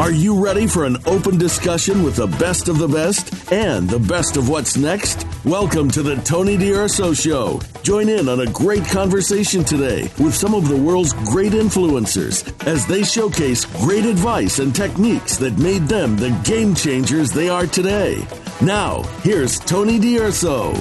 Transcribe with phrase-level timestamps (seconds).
[0.00, 3.98] Are you ready for an open discussion with the best of the best and the
[3.98, 5.26] best of what's next?
[5.44, 7.60] Welcome to the Tony D'Urso Show.
[7.82, 12.86] Join in on a great conversation today with some of the world's great influencers as
[12.86, 18.26] they showcase great advice and techniques that made them the game changers they are today.
[18.62, 20.72] Now, here's Tony D'Urso.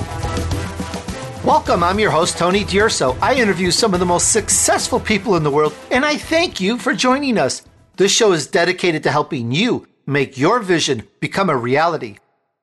[1.43, 3.17] Welcome, I'm your host, Tony D'Urso.
[3.21, 6.77] I interview some of the most successful people in the world, and I thank you
[6.77, 7.63] for joining us.
[7.99, 12.15] This show is dedicated to helping you make your vision become a reality.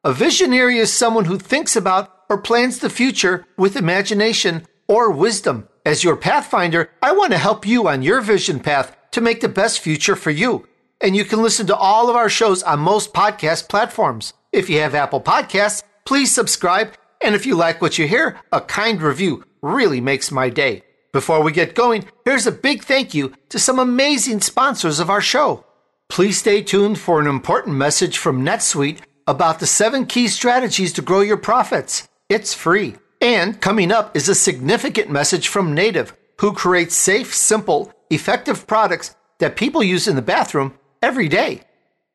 [0.02, 5.68] A visionary is someone who thinks about or plans the future with imagination or wisdom.
[5.84, 9.48] As your pathfinder, I want to help you on your vision path to make the
[9.50, 10.66] best future for you.
[11.02, 14.32] And you can listen to all of our shows on most podcast platforms.
[14.52, 18.62] If you have Apple Podcasts, please subscribe and if you like what you hear, a
[18.62, 20.85] kind review really makes my day.
[21.12, 25.20] Before we get going, here's a big thank you to some amazing sponsors of our
[25.20, 25.64] show.
[26.08, 31.02] Please stay tuned for an important message from NetSuite about the seven key strategies to
[31.02, 32.06] grow your profits.
[32.28, 32.96] It's free.
[33.20, 39.16] And coming up is a significant message from Native, who creates safe, simple, effective products
[39.38, 41.62] that people use in the bathroom every day.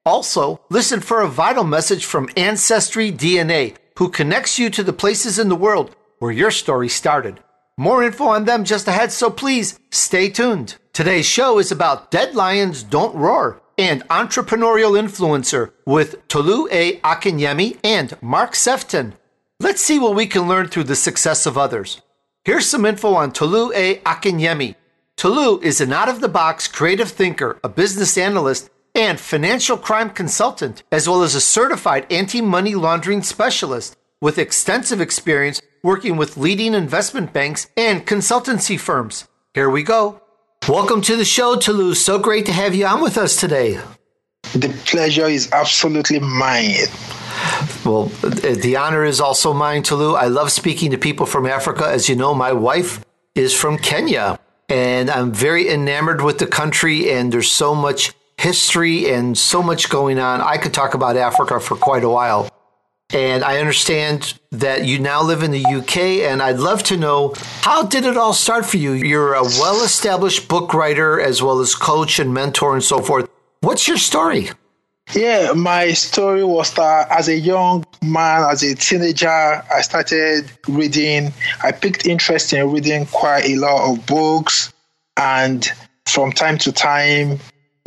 [0.05, 5.37] Also, listen for a vital message from Ancestry DNA, who connects you to the places
[5.37, 7.39] in the world where your story started.
[7.81, 10.75] More info on them just ahead, so please stay tuned.
[10.93, 16.97] Today's show is about Dead Lions Don't Roar and entrepreneurial influencer with Tolu A.
[16.99, 19.13] Akinyemi and Mark Sephton.
[19.59, 22.03] Let's see what we can learn through the success of others.
[22.45, 23.95] Here's some info on Tolu A.
[24.01, 24.75] Akinyemi.
[25.17, 30.11] Tolu is an out of the box creative thinker, a business analyst, and financial crime
[30.11, 36.37] consultant, as well as a certified anti money laundering specialist with extensive experience working with
[36.37, 39.27] leading investment banks and consultancy firms.
[39.53, 40.21] Here we go.
[40.67, 41.95] Welcome to the show, Tolu.
[41.95, 43.79] So great to have you on with us today.
[44.53, 46.87] The pleasure is absolutely mine.
[47.85, 50.13] Well, the honor is also mine, Tolu.
[50.13, 51.85] I love speaking to people from Africa.
[51.87, 53.03] As you know, my wife
[53.33, 54.37] is from Kenya,
[54.69, 59.89] and I'm very enamored with the country, and there's so much history and so much
[59.89, 60.41] going on.
[60.41, 62.49] I could talk about Africa for quite a while.
[63.13, 65.97] And I understand that you now live in the UK,
[66.29, 68.93] and I'd love to know how did it all start for you?
[68.93, 73.29] You're a well established book writer as well as coach and mentor and so forth.
[73.59, 74.49] What's your story?
[75.13, 81.33] Yeah, my story was that as a young man, as a teenager, I started reading.
[81.63, 84.71] I picked interest in reading quite a lot of books,
[85.17, 85.69] and
[86.05, 87.39] from time to time,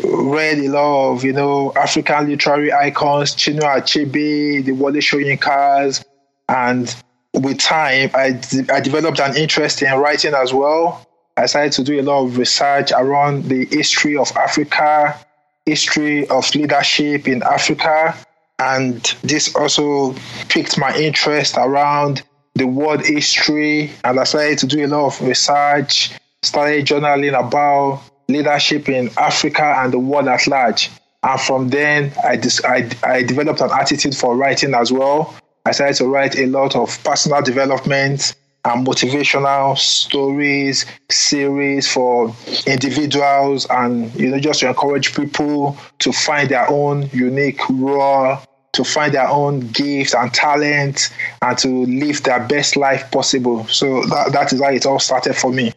[0.02, 6.04] read a lot of, you know, African literary icons, Chinua Achebe, the Wole Soyinkas,
[6.48, 6.94] and
[7.34, 8.40] with time, I,
[8.72, 11.06] I developed an interest in writing as well.
[11.36, 15.18] I started to do a lot of research around the history of Africa,
[15.66, 18.14] history of leadership in Africa,
[18.58, 20.14] and this also
[20.48, 22.22] piqued my interest around
[22.54, 23.90] the world history.
[24.04, 26.12] And I started to do a lot of research,
[26.42, 30.90] started journaling about leadership in Africa and the world at large.
[31.22, 35.34] And from then, I, dis- I, I developed an attitude for writing as well.
[35.66, 42.34] I started to write a lot of personal development and motivational stories, series for
[42.66, 48.38] individuals, and you know, just to encourage people to find their own unique role,
[48.72, 51.10] to find their own gifts and talent,
[51.42, 53.66] and to live their best life possible.
[53.68, 55.73] So that, that is how it all started for me.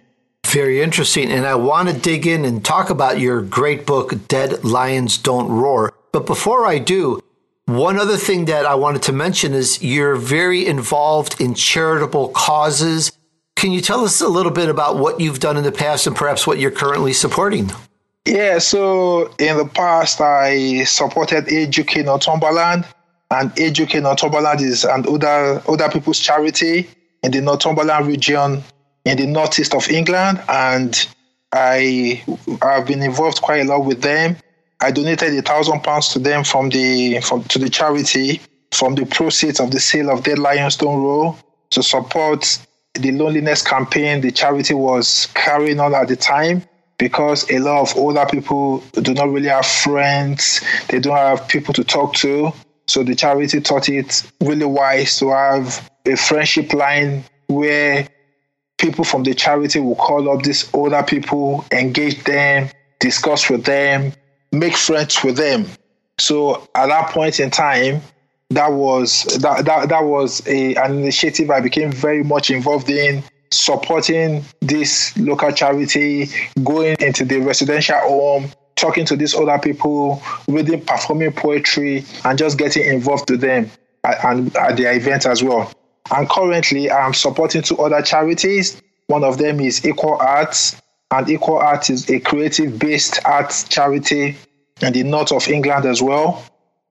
[0.58, 1.30] Very interesting.
[1.30, 5.50] And I want to dig in and talk about your great book, Dead Lions Don't
[5.50, 5.94] Roar.
[6.12, 7.22] But before I do,
[7.66, 13.12] one other thing that I wanted to mention is you're very involved in charitable causes.
[13.56, 16.16] Can you tell us a little bit about what you've done in the past and
[16.16, 17.70] perhaps what you're currently supporting?
[18.26, 22.84] Yeah, so in the past, I supported Age UK Northumberland,
[23.30, 26.90] and Age UK Northumberland is an older, older people's charity
[27.22, 28.64] in the Northumberland region
[29.08, 31.08] in the northeast of England, and
[31.54, 32.22] I
[32.62, 34.36] have been involved quite a lot with them.
[34.82, 38.42] I donated a thousand pounds to them from the from to the charity
[38.74, 41.38] from the proceeds of the sale of Dead Lions Don't Roar
[41.70, 42.60] to support
[42.94, 46.64] the loneliness campaign the charity was carrying on at the time
[46.98, 51.74] because a lot of older people do not really have friends, they don't have people
[51.76, 52.52] to talk to.
[52.88, 58.08] So the charity thought it really wise to have a friendship line where
[58.78, 62.70] people from the charity will call up these older people, engage them,
[63.00, 64.14] discuss with them,
[64.52, 65.66] make friends with them.
[66.20, 68.02] So at that point in time,
[68.50, 73.24] that was that that, that was a, an initiative I became very much involved in
[73.52, 76.30] supporting this local charity,
[76.64, 82.58] going into the residential home talking to these other people, reading, performing poetry, and just
[82.58, 83.70] getting involved with them
[84.04, 85.72] and at their event as well.
[86.12, 88.82] And currently, I'm supporting two other charities.
[89.08, 90.82] One of them is Equal Arts,
[91.12, 94.36] and Equal Arts is a creative based arts charity
[94.82, 96.44] in the north of England as well.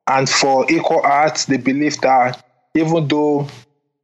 [0.07, 2.43] And for Equal Arts, they believe that
[2.75, 3.49] even though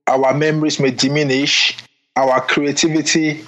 [0.07, 1.77] our memories may diminish,
[2.17, 3.45] our creativity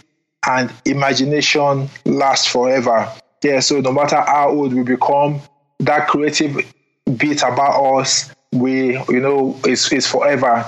[0.47, 3.11] and imagination last forever.
[3.43, 5.41] Yeah, so no matter how old we become,
[5.81, 6.57] that creative
[7.17, 10.65] bit about us, we you know, is is forever.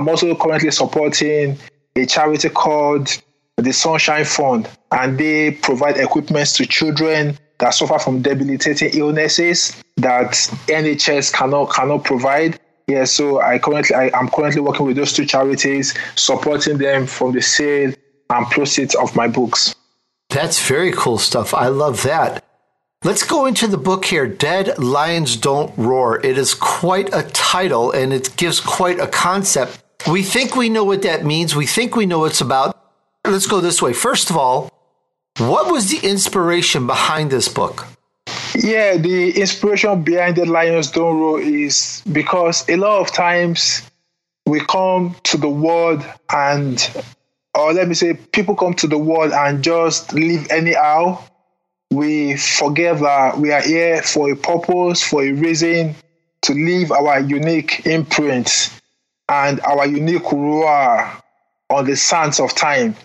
[0.00, 1.58] I'm also currently supporting
[1.94, 3.20] a charity called
[3.58, 10.30] the Sunshine Fund, and they provide equipment to children that suffer from debilitating illnesses that
[10.68, 12.58] NHS cannot cannot provide.
[12.86, 17.32] Yeah, so I currently I am currently working with those two charities, supporting them from
[17.32, 17.92] the sale
[18.30, 19.74] and proceeds of my books.
[20.30, 21.52] That's very cool stuff.
[21.52, 22.42] I love that.
[23.04, 26.24] Let's go into the book here Dead Lions Don't Roar.
[26.24, 29.82] It is quite a title and it gives quite a concept.
[30.08, 32.76] We think we know what that means, we think we know it's about.
[33.26, 33.92] Let's go this way.
[33.92, 34.72] First of all,
[35.38, 37.86] what was the inspiration behind this book?
[38.54, 43.82] Yeah, the inspiration behind the Lions Don't Roar is because a lot of times
[44.46, 47.04] we come to the world and
[47.54, 51.22] or let me say, people come to the world and just live anyhow.
[51.90, 55.96] We forget that we are here for a purpose, for a reason,
[56.42, 58.70] to leave our unique imprint
[59.30, 61.08] and our unique roar
[61.70, 62.96] on the sands of time.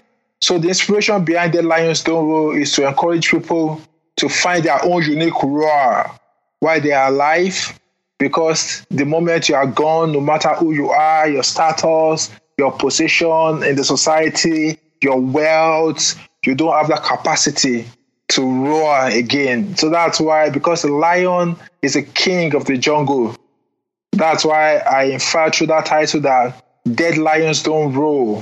[0.42, 3.80] So the inspiration behind the Lions Don't is to encourage people
[4.18, 6.12] to find their own unique roar
[6.60, 7.80] while they are alive.
[8.18, 13.62] Because the moment you are gone, no matter who you are, your status, your position
[13.64, 17.86] in the society, your wealth, you don't have that capacity
[18.30, 19.76] to roar again.
[19.76, 23.36] So that's why, because the lion is a king of the jungle,
[24.16, 26.64] that's why I infer through that title that
[26.94, 28.42] dead lions don't roar.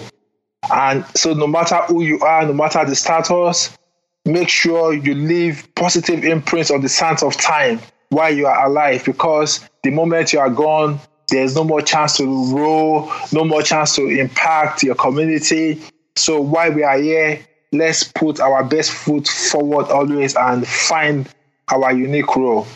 [0.71, 3.77] And so, no matter who you are, no matter the status,
[4.25, 9.03] make sure you leave positive imprints on the sands of time while you are alive
[9.03, 10.99] because the moment you are gone,
[11.29, 12.25] there's no more chance to
[12.55, 15.81] roll, no more chance to impact your community.
[16.15, 21.27] So while we are here, let's put our best foot forward always and find
[21.69, 22.67] our unique role.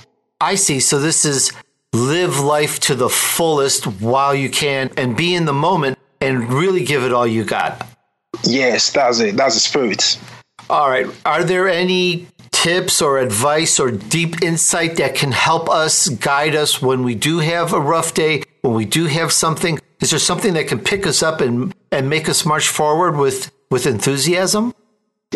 [0.42, 0.80] I see.
[0.80, 1.52] So this is
[1.98, 6.84] live life to the fullest while you can and be in the moment and really
[6.84, 7.86] give it all you got.
[8.44, 9.36] Yes, that's it.
[9.36, 10.20] That's the spirit.
[10.70, 11.08] All right.
[11.26, 16.82] Are there any tips or advice or deep insight that can help us guide us
[16.82, 19.80] when we do have a rough day, when we do have something?
[20.02, 23.52] Is there something that can pick us up and, and make us march forward with,
[23.72, 24.74] with enthusiasm?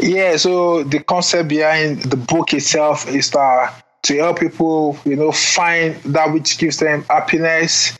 [0.02, 5.32] Yeah, so the concept behind the book itself is that to help people, you know,
[5.32, 7.98] find that which gives them happiness,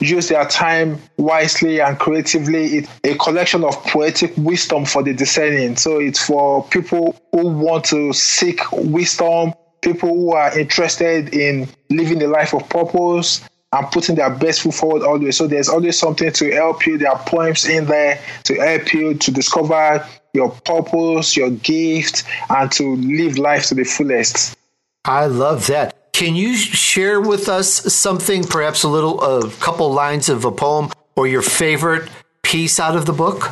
[0.00, 2.78] use their time wisely and creatively.
[2.78, 5.76] It's a collection of poetic wisdom for the discerning.
[5.76, 9.52] So it's for people who want to seek wisdom,
[9.82, 13.42] people who are interested in living a life of purpose
[13.72, 15.36] and putting their best foot forward always.
[15.36, 16.98] So there's always something to help you.
[16.98, 22.70] There are poems in there to help you to discover your purpose, your gift, and
[22.72, 24.56] to live life to the fullest.
[25.04, 26.12] I love that.
[26.12, 30.90] Can you share with us something, perhaps a little, a couple lines of a poem
[31.16, 32.10] or your favorite
[32.42, 33.50] piece out of the book?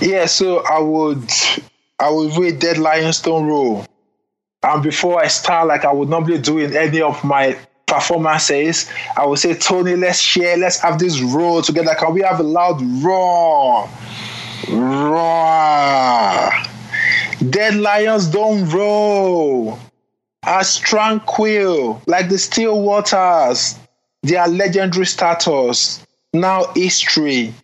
[0.00, 1.30] Yeah, so I would,
[2.00, 3.86] I would read Dead Lions Don't Roar.
[4.64, 9.26] And before I start, like I would normally do in any of my performances, I
[9.26, 11.94] would say, Tony, let's share, let's have this roar together.
[11.94, 13.88] Can we have a loud roar?
[14.68, 16.50] Roar.
[17.50, 19.78] Dead lions don't roar
[20.46, 23.78] as tranquil like the still waters,
[24.22, 27.54] their legendary status, now history,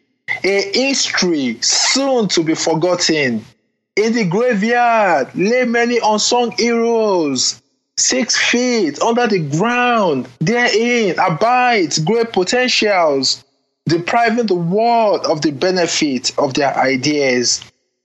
[0.44, 3.44] a history soon to be forgotten.
[3.96, 7.60] In the graveyard lay many unsung heroes,
[7.96, 13.44] six feet under the ground, therein abides great potentials,
[13.86, 17.60] depriving the world of the benefit of their ideas.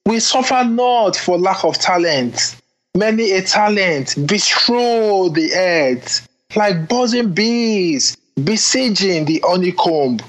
[0.05, 2.55] We suffer not for lack of talent
[2.95, 10.19] Many a talent bestrew the earth like buzzing bees besieging the honeycomb.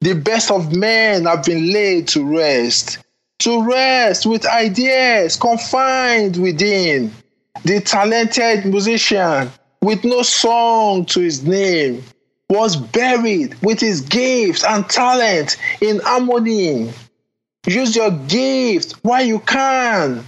[0.00, 2.96] The best of men have been laid to rest,
[3.40, 7.12] to rest with ideas confined within.
[7.62, 9.50] The talented musician
[9.82, 12.02] with no song to his name
[12.48, 16.90] was buried with his gifts and talent in harmony.
[17.66, 20.24] Use your gift while you can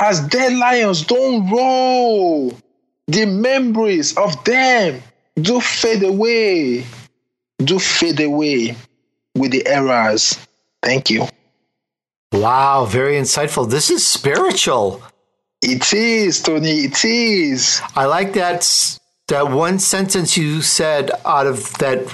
[0.00, 2.52] as dead lions don't roar.
[3.06, 5.02] the memories of them
[5.40, 6.84] do fade away,
[7.58, 8.76] do fade away
[9.34, 10.38] with the errors.
[10.82, 11.26] Thank you.
[12.32, 13.70] Wow, very insightful.
[13.70, 15.02] This is spiritual.
[15.62, 16.84] It is, Tony.
[16.84, 17.80] It is.
[17.96, 22.06] I like that that one sentence you said out of that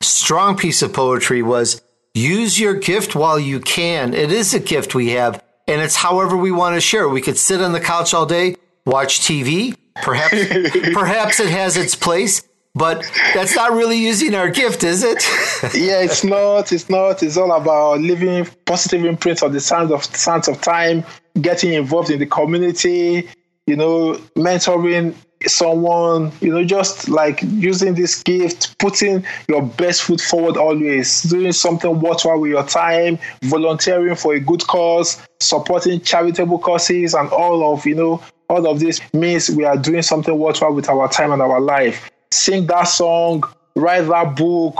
[0.00, 1.82] strong piece of poetry was
[2.14, 4.14] use your gift while you can.
[4.14, 7.08] It is a gift we have, and it's however we want to share.
[7.08, 9.76] We could sit on the couch all day, watch TV.
[10.02, 10.34] Perhaps
[10.92, 12.42] perhaps it has its place,
[12.74, 15.22] but that's not really using our gift, is it?
[15.74, 16.72] yeah, it's not.
[16.72, 17.22] It's not.
[17.22, 21.04] It's all about leaving positive imprints on the sands of sands of time,
[21.40, 23.28] getting involved in the community,
[23.66, 25.14] you know, mentoring
[25.46, 31.52] someone, you know, just like using this gift, putting your best foot forward always, doing
[31.52, 37.72] something worthwhile with your time, volunteering for a good cause, supporting charitable causes, and all
[37.72, 41.32] of, you know, all of this means we are doing something worthwhile with our time
[41.32, 42.10] and our life.
[42.32, 43.44] Sing that song,
[43.76, 44.76] write that book,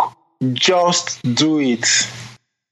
[0.52, 1.86] just do it.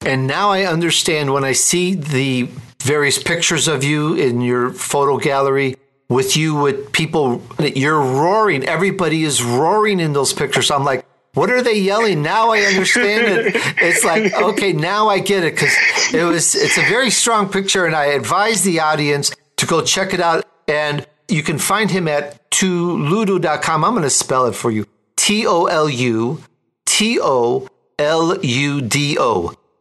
[0.04, 2.49] And now I understand when I see the
[2.83, 5.76] various pictures of you in your photo gallery
[6.08, 8.64] with you with people you're roaring.
[8.64, 10.70] Everybody is roaring in those pictures.
[10.70, 12.22] I'm like what are they yelling?
[12.22, 13.54] Now i understand it.
[13.78, 15.74] It's like okay now i get it because
[16.12, 20.14] it was it's a very strong picture and i advise the audience to go check
[20.14, 20.44] it out.
[20.66, 24.86] And you can find him at toludo.com i'm going to spell it for you.
[25.16, 26.42] T-o-l-u
[26.86, 27.68] t-o-l-u-d-o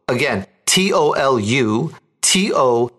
[0.08, 2.92] again t-o-l-u t-o-l-u-d-o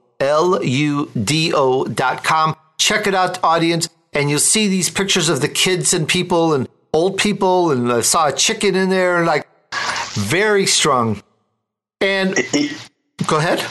[1.86, 6.08] dot com check it out, audience, and you'll see these pictures of the kids and
[6.08, 7.72] people and old people.
[7.72, 9.48] And I saw a chicken in there, and like
[10.14, 11.22] very strong.
[12.02, 12.36] And
[13.28, 13.64] go ahead.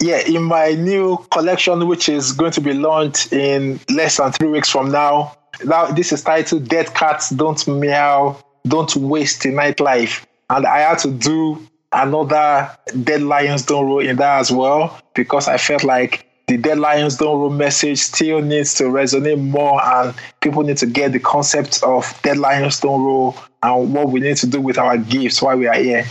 [0.00, 4.48] Yeah, in my new collection, which is going to be launched in less than three
[4.48, 5.36] weeks from now.
[5.64, 10.24] Now, this is titled Dead Cats Don't Meow, Don't Waste Nightlife.
[10.50, 12.70] And I had to do another
[13.04, 17.16] Dead Lions Don't Roar in that as well because I felt like the Dead Lions
[17.16, 21.82] Don't Roar message still needs to resonate more and people need to get the concept
[21.82, 25.56] of Dead Lions Don't Roar and what we need to do with our gifts while
[25.56, 26.04] we are here.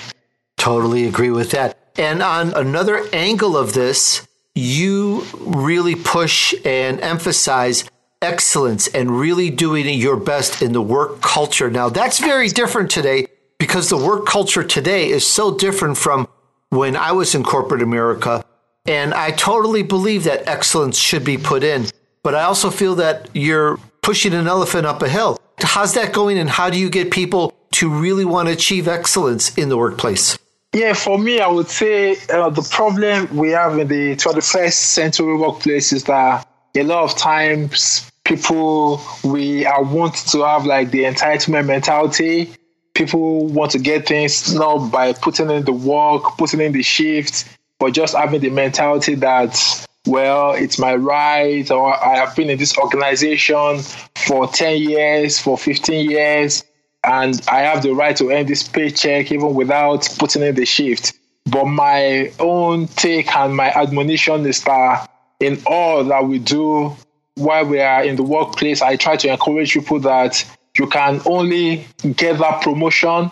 [0.58, 1.78] Totally agree with that.
[1.96, 7.84] And on another angle of this, you really push and emphasize
[8.24, 11.70] excellence and really doing your best in the work culture.
[11.70, 13.28] Now, that's very different today
[13.60, 16.28] because the work culture today is so different from
[16.70, 18.44] when I was in corporate America
[18.86, 21.86] and I totally believe that excellence should be put in.
[22.24, 25.40] But I also feel that you're pushing an elephant up a hill.
[25.60, 29.58] How's that going, and how do you get people to really want to achieve excellence
[29.58, 30.38] in the workplace?
[30.74, 35.36] Yeah, for me, I would say uh, the problem we have in the 21st century
[35.36, 41.04] workplace is that a lot of times people we are want to have like the
[41.04, 42.54] entitlement mentality.
[42.94, 47.46] People want to get things not by putting in the work, putting in the shift,
[47.82, 52.58] but just having the mentality that well, it's my right, or I have been in
[52.60, 53.80] this organization
[54.16, 56.64] for 10 years, for 15 years,
[57.04, 61.14] and I have the right to earn this paycheck even without putting in the shift.
[61.48, 65.10] But my own take and my admonition is that
[65.40, 66.96] in all that we do
[67.36, 70.44] while we are in the workplace, I try to encourage people that
[70.78, 73.32] you can only get that promotion,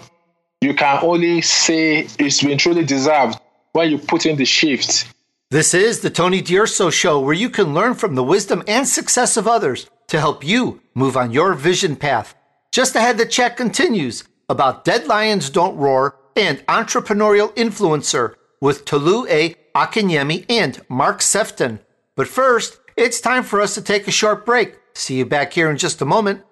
[0.62, 3.40] you can only say it's been truly deserved
[3.74, 5.14] when you put in the shift.
[5.52, 9.36] This is the Tony D'Urso Show, where you can learn from the wisdom and success
[9.36, 12.36] of others to help you move on your vision path.
[12.72, 19.26] Just ahead, the chat continues about Dead Lions Don't Roar and entrepreneurial influencer with Tolu
[19.28, 19.56] A.
[19.76, 21.80] Akinyemi and Mark Sephton.
[22.16, 24.76] But first, it's time for us to take a short break.
[24.94, 26.44] See you back here in just a moment.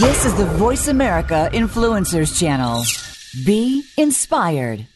[0.00, 2.84] This is the Voice America Influencers Channel.
[3.44, 4.86] Be inspired.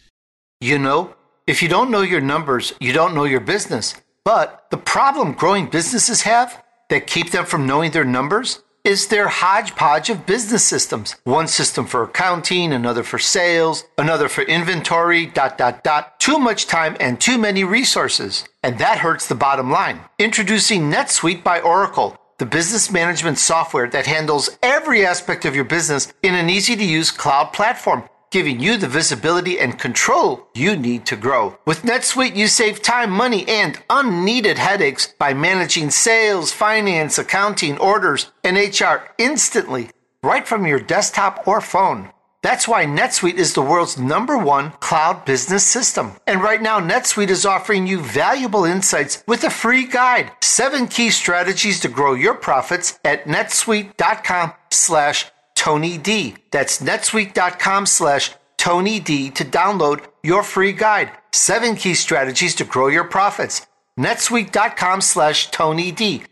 [0.61, 3.97] You know, if you don't know your numbers, you don't know your business.
[4.25, 9.27] But the problem growing businesses have that keep them from knowing their numbers is their
[9.27, 11.17] hodgepodge of business systems.
[11.25, 16.21] One system for accounting, another for sales, another for inventory, dot, dot, dot.
[16.21, 18.45] Too much time and too many resources.
[18.63, 20.01] And that hurts the bottom line.
[20.21, 26.13] Introducing NetSuite by Oracle the business management software that handles every aspect of your business
[26.25, 31.07] in an easy to use cloud platform, giving you the visibility and control you need
[31.07, 31.57] to grow.
[31.67, 38.33] With NetSuite, you save time, money, and unneeded headaches by managing sales, finance, accounting, orders,
[38.43, 39.91] and HR instantly,
[40.25, 42.11] right from your desktop or phone.
[42.43, 46.13] That's why NetSuite is the world's number one cloud business system.
[46.27, 50.33] And right now, NetSuite is offering you valuable insights with a free guide.
[50.41, 56.35] Seven key strategies to grow your profits at netsuite.com slash Tony D.
[56.51, 61.13] That's netsuite.com slash Tony D to download your free guide.
[61.33, 63.67] Seven key strategies to grow your profits.
[63.99, 66.25] netsuite.com slash Tony D.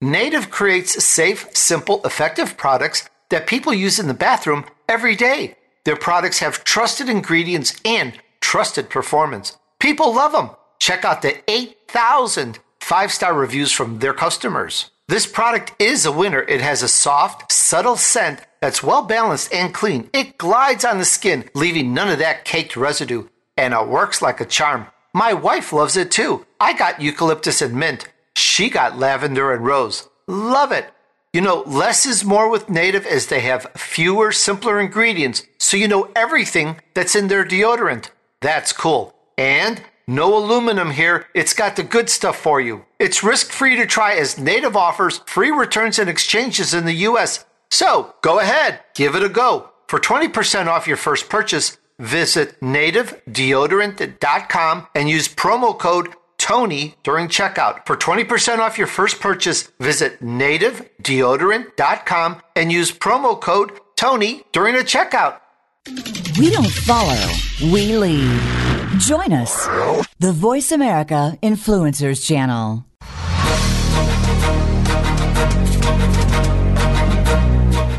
[0.00, 5.56] Native creates safe, simple, effective products that people use in the bathroom every day.
[5.84, 9.56] Their products have trusted ingredients and trusted performance.
[9.78, 10.50] People love them.
[10.78, 14.90] Check out the 8,000 five star reviews from their customers.
[15.08, 16.42] This product is a winner.
[16.42, 20.10] It has a soft, subtle scent that's well balanced and clean.
[20.12, 24.40] It glides on the skin, leaving none of that caked residue, and it works like
[24.40, 24.86] a charm.
[25.14, 26.46] My wife loves it too.
[26.60, 28.06] I got eucalyptus and mint.
[28.36, 30.08] She got lavender and rose.
[30.26, 30.90] Love it.
[31.34, 35.88] You know, less is more with Native as they have fewer, simpler ingredients, so you
[35.88, 38.10] know everything that's in their deodorant.
[38.40, 39.16] That's cool.
[39.36, 41.26] And no aluminum here.
[41.34, 42.84] It's got the good stuff for you.
[43.00, 47.44] It's risk free to try as Native offers free returns and exchanges in the U.S.
[47.68, 49.70] So go ahead, give it a go.
[49.88, 56.14] For 20% off your first purchase, visit nativedeodorant.com and use promo code
[56.44, 57.84] Tony during checkout.
[57.86, 64.84] For 20% off your first purchase, visit nativedeodorant.com and use promo code Tony during the
[64.84, 65.40] checkout.
[66.38, 67.32] We don't follow,
[67.62, 68.42] we lead.
[68.98, 69.66] Join us,
[70.18, 72.84] the Voice America Influencers Channel.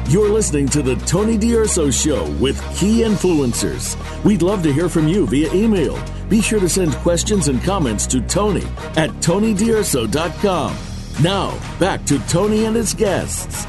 [0.07, 3.97] You're listening to the Tony D'Urso Show with key influencers.
[4.23, 5.99] We'd love to hear from you via email.
[6.29, 8.65] Be sure to send questions and comments to Tony
[8.95, 10.75] at TonyDurso.com.
[11.23, 13.65] Now, back to Tony and his guests.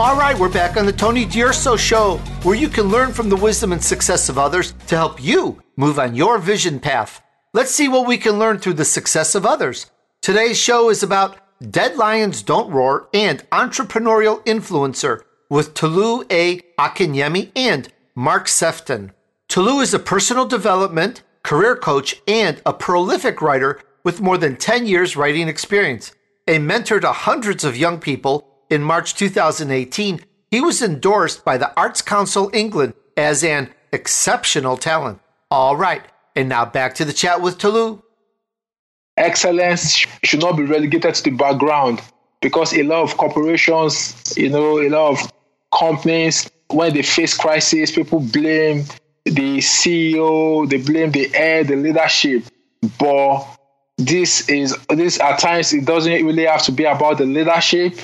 [0.00, 3.36] All right, we're back on the Tony D'Urso Show, where you can learn from the
[3.36, 7.20] wisdom and success of others to help you move on your vision path.
[7.52, 9.90] Let's see what we can learn through the success of others.
[10.22, 11.38] Today's show is about
[11.70, 16.60] Dead Lions Don't Roar and Entrepreneurial Influencer with Tolu A.
[16.78, 19.10] Akinyemi and Mark Sephton.
[19.48, 24.86] Tolu is a personal development, career coach, and a prolific writer with more than 10
[24.86, 26.12] years writing experience.
[26.46, 31.72] A mentor to hundreds of young people, in March 2018, he was endorsed by the
[31.78, 35.18] Arts Council England as an exceptional talent.
[35.50, 36.02] All right,
[36.36, 38.02] and now back to the chat with Tolu
[39.18, 42.00] excellence should not be relegated to the background
[42.40, 45.32] because a lot of corporations, you know, a lot of
[45.76, 48.84] companies, when they face crisis, people blame
[49.30, 52.44] the CEO, they blame the air, the leadership.
[52.98, 53.44] But
[53.96, 57.94] this is this at times it doesn't really have to be about the leadership.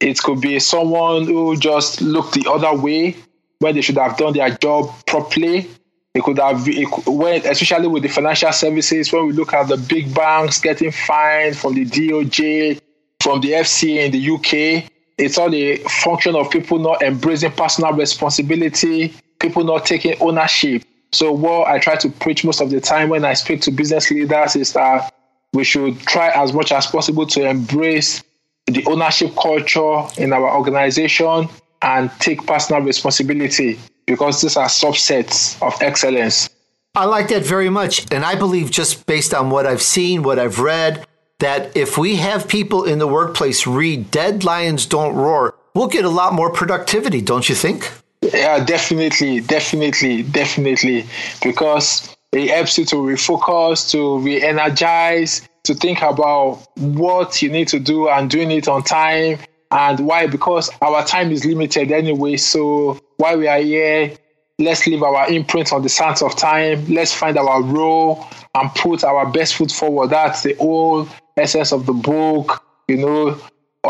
[0.00, 3.16] It could be someone who just looked the other way
[3.60, 5.68] when they should have done their job properly
[6.16, 9.76] it could have it when, especially with the financial services, when we look at the
[9.76, 12.80] big banks getting fined from the DOJ,
[13.20, 17.92] from the FCA in the UK, it's all a function of people not embracing personal
[17.92, 19.14] responsibility,
[19.46, 20.82] people not taking ownership.
[21.12, 24.10] So what I try to preach most of the time when I speak to business
[24.10, 25.12] leaders is that
[25.52, 28.22] we should try as much as possible to embrace
[28.66, 31.48] the ownership culture in our organization
[31.82, 36.48] and take personal responsibility because these are subsets of excellence.
[36.94, 38.10] I like that very much.
[38.10, 41.06] And I believe, just based on what I've seen, what I've read,
[41.38, 46.04] that if we have people in the workplace read Dead Lions Don't Roar, we'll get
[46.04, 47.92] a lot more productivity, don't you think?
[48.32, 51.06] Yeah, definitely, definitely, definitely.
[51.42, 57.68] Because it helps you to refocus, to re energize, to think about what you need
[57.68, 59.38] to do and doing it on time.
[59.70, 60.26] And why?
[60.26, 62.36] Because our time is limited anyway.
[62.36, 64.16] So while we are here,
[64.58, 66.86] let's leave our imprint on the sands of time.
[66.88, 70.10] Let's find our role and put our best foot forward.
[70.10, 72.62] That's the whole essence of the book.
[72.88, 73.40] You know,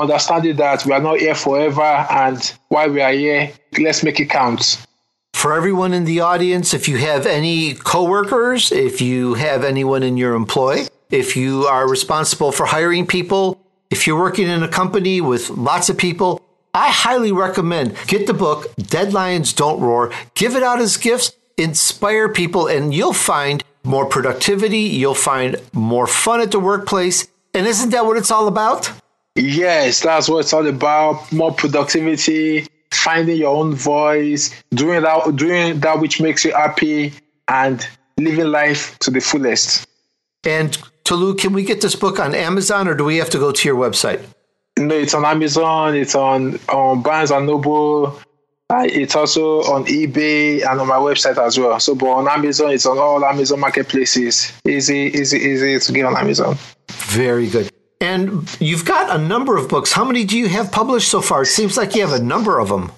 [0.01, 4.31] understanding that we are not here forever and while we are here, let's make it
[4.31, 4.87] count.
[5.35, 10.17] For everyone in the audience, if you have any coworkers, if you have anyone in
[10.17, 15.21] your employ, if you are responsible for hiring people, if you're working in a company
[15.21, 16.43] with lots of people,
[16.75, 21.33] I highly recommend get the book Dead Lions Don't Roar, give it out as gifts,
[21.57, 27.29] inspire people, and you'll find more productivity, you'll find more fun at the workplace.
[27.55, 28.93] And isn't that what it's all about?
[29.37, 31.31] Yes, that's what it's all about.
[31.31, 37.13] More productivity, finding your own voice, doing that doing that which makes you happy
[37.49, 37.87] and
[38.19, 39.87] living life to the fullest.
[40.45, 43.53] And Tolu, can we get this book on Amazon or do we have to go
[43.53, 44.25] to your website?
[44.79, 45.95] No, it's on Amazon.
[45.97, 48.19] It's on on Barnes and Noble.
[48.69, 51.79] Uh, it's also on eBay and on my website as well.
[51.79, 54.53] So, but on Amazon, it's on all Amazon marketplaces.
[54.67, 56.59] Easy, easy, easy to get on Amazon.
[56.89, 57.71] Very good.
[58.07, 59.91] And you've got a number of books.
[59.93, 61.43] How many do you have published so far?
[61.43, 62.93] It seems like you have a number of them.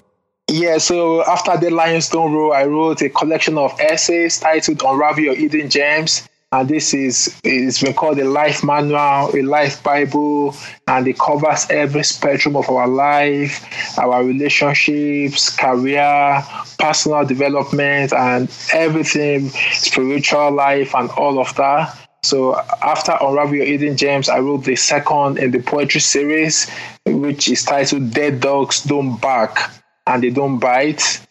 [0.47, 1.69] Yeah, so after the
[2.11, 6.29] Don't Roll, I wrote a collection of essays titled Unravel Your Hidden Gems.
[6.51, 10.55] And this is it's been called a life manual, a life Bible,
[10.87, 13.53] and it covers every spectrum of our life,
[13.97, 16.43] our relationships, career,
[16.77, 22.08] personal development, and everything, spiritual life, and all of that.
[22.23, 26.69] So after Unravel Your Hidden Gems, I wrote the second in the poetry series,
[27.05, 29.57] which is titled Dead Dogs Don't Bark
[30.05, 31.25] and They Don't Bite.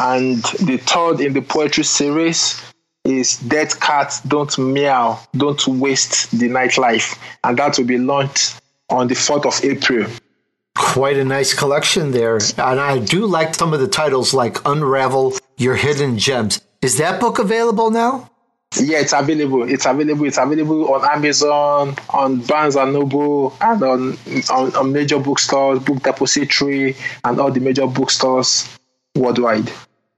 [0.00, 2.62] And the third in the poetry series
[3.04, 7.18] is Dead Cats Don't Meow, Don't Waste the Nightlife.
[7.42, 10.06] And that will be launched on the 4th of April.
[10.76, 12.36] Quite a nice collection there.
[12.36, 16.60] And I do like some of the titles like Unravel Your Hidden Gems.
[16.80, 18.30] Is that book available now?
[18.76, 19.68] Yeah, it's available.
[19.68, 20.26] It's available.
[20.26, 24.18] It's available on Amazon, on Barnes and Noble, and on,
[24.50, 28.68] on, on major bookstores, Book Depository, and all the major bookstores
[29.16, 29.70] worldwide.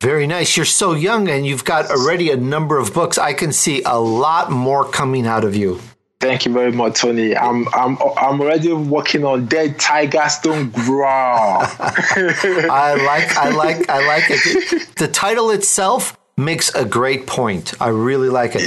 [0.02, 0.56] Very nice.
[0.56, 3.18] You're so young and you've got already a number of books.
[3.18, 5.80] I can see a lot more coming out of you.
[6.20, 7.34] Thank you very much, Tony.
[7.34, 11.62] I'm I'm I'm already working on Dead Tigers Don't Growl.
[11.80, 14.96] I like I like I like it.
[14.96, 17.74] The title itself makes a great point.
[17.80, 18.62] I really like it.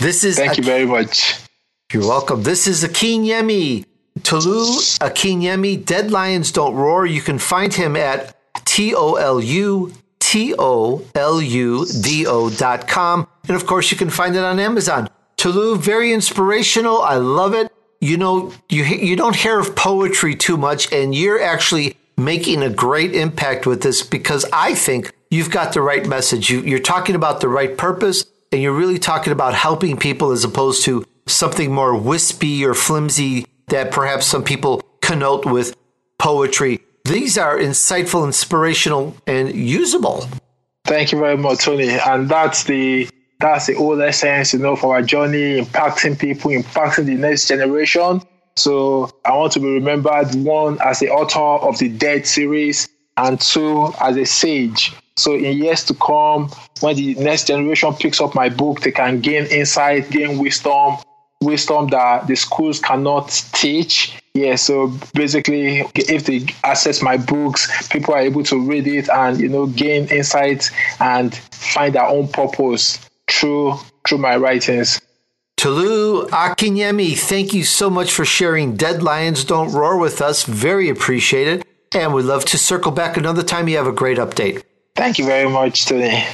[0.00, 1.34] This is Thank you very much.
[1.92, 2.42] You're welcome.
[2.42, 3.84] This is Akinyemi.
[4.22, 4.64] Tolu
[5.00, 7.04] Akinyemi, Dead Lions Don't Roar.
[7.04, 8.34] You can find him at
[8.64, 13.28] T O L U T O L U D O dot com.
[13.46, 15.08] And of course, you can find it on Amazon.
[15.36, 17.02] Tolu, very inspirational.
[17.02, 17.70] I love it.
[18.00, 22.70] You know, you, you don't hear of poetry too much, and you're actually making a
[22.70, 26.50] great impact with this because I think you've got the right message.
[26.50, 30.44] You, you're talking about the right purpose, and you're really talking about helping people as
[30.44, 35.76] opposed to something more wispy or flimsy that perhaps some people connote with
[36.18, 36.80] poetry.
[37.04, 40.28] These are insightful, inspirational, and usable.
[40.84, 41.90] Thank you very much, Tony.
[41.90, 43.08] And that's the
[43.40, 48.22] that's the whole essence, you know, for our journey, impacting people, impacting the next generation.
[48.56, 53.40] So I want to be remembered one as the author of the Dead series, and
[53.40, 54.94] two as a sage.
[55.16, 56.50] So in years to come,
[56.80, 60.96] when the next generation picks up my book, they can gain insight, gain wisdom,
[61.40, 64.18] wisdom that the schools cannot teach.
[64.34, 69.40] Yeah, so basically, if they access my books, people are able to read it and
[69.40, 72.98] you know gain insight and find their own purpose
[73.30, 75.00] through through my writings.
[75.56, 80.44] Tolu Akinyemi, thank you so much for sharing Dead Lions Don't Roar with us.
[80.44, 81.64] Very appreciated.
[81.94, 84.62] And we'd love to circle back another time you have a great update.
[84.96, 86.24] Thank you very much, Tony.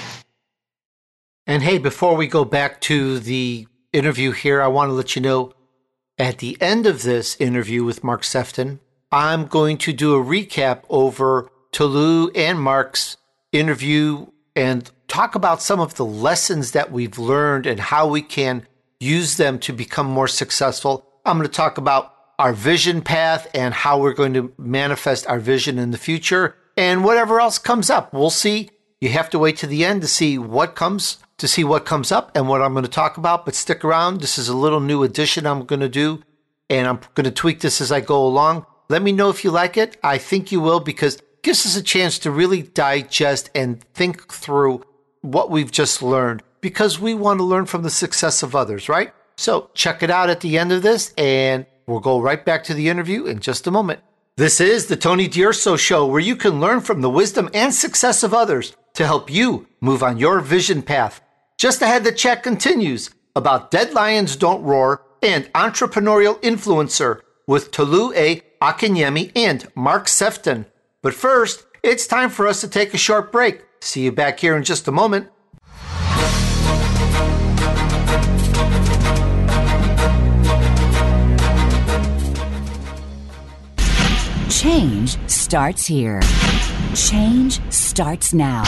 [1.48, 5.22] And hey, before we go back to the interview here, I want to let you
[5.22, 5.52] know
[6.16, 8.78] at the end of this interview with Mark Sephton,
[9.10, 13.16] I'm going to do a recap over Tolu and Mark's
[13.50, 18.68] interview and talk about some of the lessons that we've learned and how we can
[19.00, 21.04] use them to become more successful.
[21.24, 25.40] I'm going to talk about our vision path and how we're going to manifest our
[25.40, 28.12] vision in the future and whatever else comes up.
[28.12, 28.70] We'll see.
[29.00, 32.12] You have to wait to the end to see what comes to see what comes
[32.12, 34.20] up and what I'm going to talk about, but stick around.
[34.20, 36.22] This is a little new addition I'm going to do
[36.70, 38.64] and I'm going to tweak this as I go along.
[38.88, 39.96] Let me know if you like it.
[40.04, 44.30] I think you will because it gives us a chance to really digest and think
[44.32, 44.84] through
[45.22, 49.12] what we've just learned because we want to learn from the success of others, right?
[49.36, 52.74] So check it out at the end of this and we'll go right back to
[52.74, 54.00] the interview in just a moment.
[54.38, 58.22] This is the Tony D'Urso Show, where you can learn from the wisdom and success
[58.22, 61.20] of others to help you move on your vision path.
[61.58, 68.14] Just ahead, the chat continues about Dead Lions Don't Roar and entrepreneurial influencer with Tolu
[68.14, 68.40] A.
[68.62, 70.64] Akinyemi and Mark Sephton.
[71.02, 73.60] But first, it's time for us to take a short break.
[73.82, 75.28] See you back here in just a moment.
[84.62, 86.20] Change starts here.
[86.94, 88.62] Change starts now.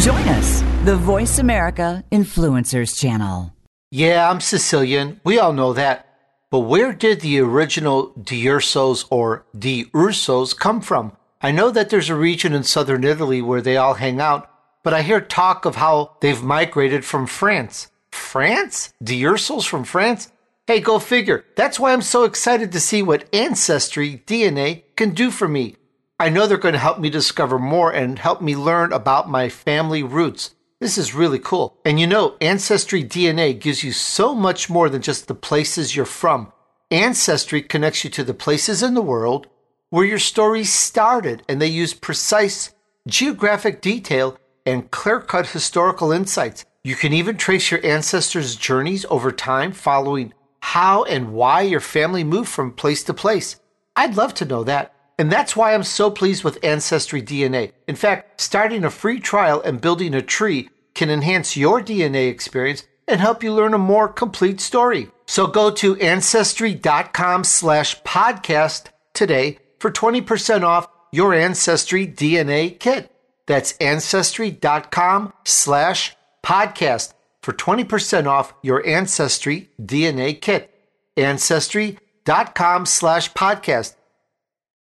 [0.00, 3.50] Join us, the Voice America Influencers Channel.
[3.90, 5.18] Yeah, I'm Sicilian.
[5.24, 6.06] We all know that.
[6.50, 11.16] But where did the original D'Ursos or D'Ursos come from?
[11.40, 14.50] I know that there's a region in southern Italy where they all hang out,
[14.84, 17.90] but I hear talk of how they've migrated from France.
[18.10, 18.92] France?
[19.02, 20.30] D'Ursos from France?
[20.68, 21.46] Hey, go figure.
[21.56, 25.76] That's why I'm so excited to see what Ancestry DNA can do for me.
[26.20, 29.48] I know they're going to help me discover more and help me learn about my
[29.48, 30.54] family roots.
[30.78, 31.78] This is really cool.
[31.86, 36.04] And you know, Ancestry DNA gives you so much more than just the places you're
[36.04, 36.52] from.
[36.90, 39.46] Ancestry connects you to the places in the world
[39.88, 42.74] where your story started, and they use precise
[43.06, 46.66] geographic detail and clear cut historical insights.
[46.84, 50.34] You can even trace your ancestors' journeys over time, following
[50.74, 53.56] how and why your family moved from place to place.
[53.96, 54.94] I'd love to know that.
[55.18, 57.72] And that's why I'm so pleased with Ancestry DNA.
[57.86, 62.84] In fact, starting a free trial and building a tree can enhance your DNA experience
[63.08, 65.10] and help you learn a more complete story.
[65.26, 73.10] So go to ancestry.com slash podcast today for 20% off your Ancestry DNA kit.
[73.46, 80.74] That's ancestry.com slash podcast for 20% off your Ancestry DNA kit.
[81.16, 83.94] Ancestry.com slash podcast.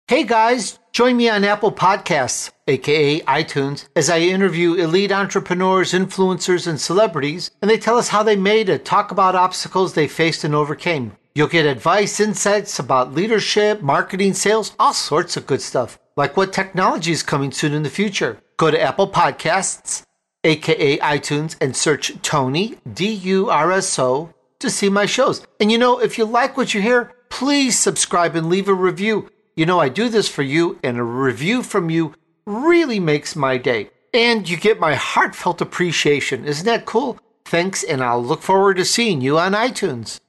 [0.10, 6.65] Hey guys, join me on Apple Podcasts, aka iTunes, as I interview elite entrepreneurs, influencers,
[6.65, 10.45] and celebrities, and they tell us how they made it, talk about obstacles they faced
[10.45, 11.17] and overcame.
[11.36, 16.53] You'll get advice, insights about leadership, marketing, sales, all sorts of good stuff, like what
[16.53, 18.39] technology is coming soon in the future.
[18.55, 20.03] Go to Apple Podcasts,
[20.47, 25.45] aka iTunes, and search Tony, D U R S O, to see my shows.
[25.60, 29.29] And you know, if you like what you hear, please subscribe and leave a review.
[29.55, 32.13] You know, I do this for you, and a review from you
[32.45, 33.89] really makes my day.
[34.13, 36.45] And you get my heartfelt appreciation.
[36.45, 37.19] Isn't that cool?
[37.45, 40.19] Thanks, and I'll look forward to seeing you on iTunes.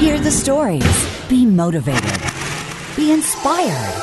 [0.00, 1.28] Hear the stories.
[1.28, 2.20] Be motivated.
[2.96, 4.02] Be inspired.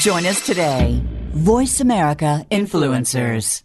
[0.00, 1.00] Join us today.
[1.34, 3.62] Voice America Influencers.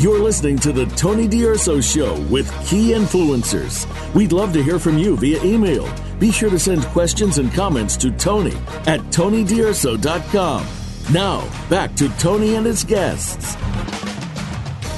[0.00, 3.86] You're listening to the Tony D'Urso Show with key influencers.
[4.14, 5.88] We'd love to hear from you via email.
[6.18, 10.66] Be sure to send questions and comments to Tony at TonyDurso.com.
[11.12, 13.56] Now, back to Tony and his guests.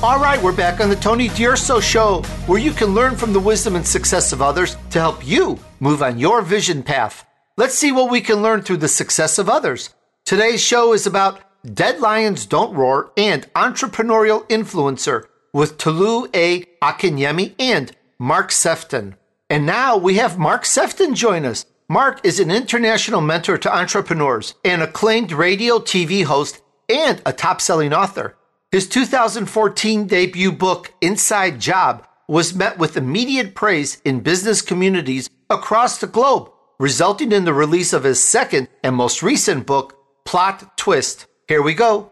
[0.05, 3.41] All right, we're back on the Tony D'Urso Show, where you can learn from the
[3.41, 7.27] wisdom and success of others to help you move on your vision path.
[7.57, 9.95] Let's see what we can learn through the success of others.
[10.27, 11.41] Today's show is about
[11.75, 16.65] Dead Lions Don't Roar and Entrepreneurial Influencer with Tolu A.
[16.83, 19.15] Akinyemi and Mark Sephton.
[19.49, 21.65] And now we have Mark Sephton join us.
[21.89, 27.63] Mark is an international mentor to entrepreneurs, an acclaimed radio TV host, and a top
[27.63, 28.37] selling author.
[28.75, 35.99] His 2014 debut book, Inside Job, was met with immediate praise in business communities across
[35.99, 41.27] the globe, resulting in the release of his second and most recent book, Plot Twist.
[41.47, 42.11] Here we go.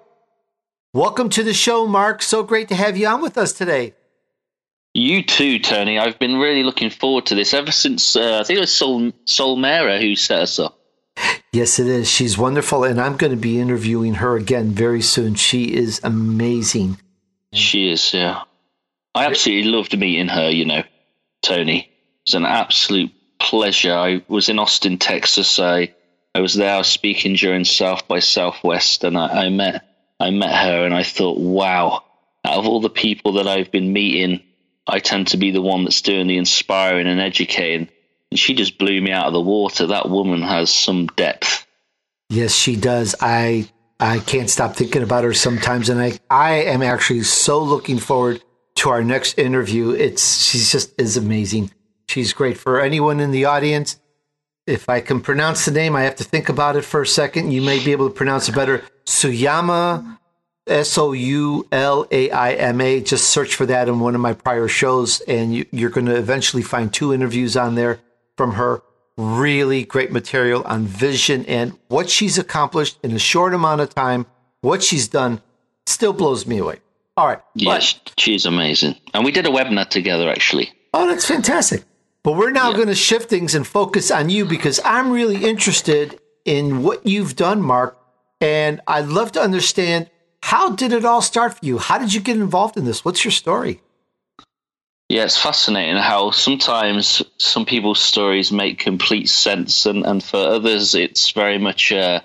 [0.94, 2.22] Welcome to the show, Mark.
[2.22, 3.94] So great to have you on with us today.
[4.94, 5.98] You too, Tony.
[5.98, 9.11] I've been really looking forward to this ever since uh, I think it was Sol
[9.27, 10.79] Solmera who set us up.
[11.53, 12.11] Yes, it is.
[12.11, 15.35] She's wonderful, and I'm going to be interviewing her again very soon.
[15.35, 16.98] She is amazing.
[17.53, 18.44] She is, yeah.
[19.14, 20.83] I absolutely loved meeting her, you know,
[21.42, 21.81] Tony.
[21.81, 21.90] It
[22.27, 23.92] was an absolute pleasure.
[23.92, 25.59] I was in Austin, Texas.
[25.59, 25.94] I
[26.35, 29.85] I was there I was speaking during South by Southwest, and I, I met
[30.18, 32.03] I met her, and I thought, wow,
[32.44, 34.42] out of all the people that I've been meeting,
[34.87, 37.88] I tend to be the one that's doing the inspiring and educating.
[38.37, 39.87] She just blew me out of the water.
[39.87, 41.66] That woman has some depth.
[42.29, 43.14] Yes, she does.
[43.21, 43.68] I
[44.01, 48.42] I can't stop thinking about her sometimes, and I I am actually so looking forward
[48.77, 49.90] to our next interview.
[49.90, 51.71] It's she's just is amazing.
[52.09, 53.99] She's great for anyone in the audience
[54.66, 57.53] if I can pronounce the name, I have to think about it for a second.
[57.53, 58.85] You may be able to pronounce it better.
[59.05, 60.18] Soulaima,
[60.66, 63.01] S O U L A I M A.
[63.01, 66.16] Just search for that in one of my prior shows, and you, you're going to
[66.16, 67.99] eventually find two interviews on there
[68.42, 68.83] from her.
[69.16, 74.26] Really great material on vision and what she's accomplished in a short amount of time.
[74.62, 75.40] What she's done
[75.87, 76.81] still blows me away.
[77.16, 77.38] All right.
[77.55, 78.96] Yes, but, she's amazing.
[79.14, 80.72] And we did a webinar together, actually.
[80.92, 81.85] Oh, that's fantastic.
[82.24, 82.76] But we're now yeah.
[82.78, 87.37] going to shift things and focus on you because I'm really interested in what you've
[87.37, 87.96] done, Mark.
[88.40, 90.11] And I'd love to understand
[90.42, 91.78] how did it all start for you?
[91.78, 93.05] How did you get involved in this?
[93.05, 93.83] What's your story?
[95.12, 100.94] Yeah, it's fascinating how sometimes some people's stories make complete sense, and, and for others,
[100.94, 102.20] it's very much uh,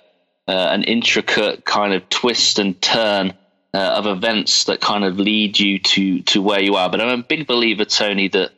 [0.47, 3.34] uh, an intricate kind of twist and turn
[3.73, 6.89] uh, of events that kind of lead you to to where you are.
[6.89, 8.52] But I'm a big believer, Tony, that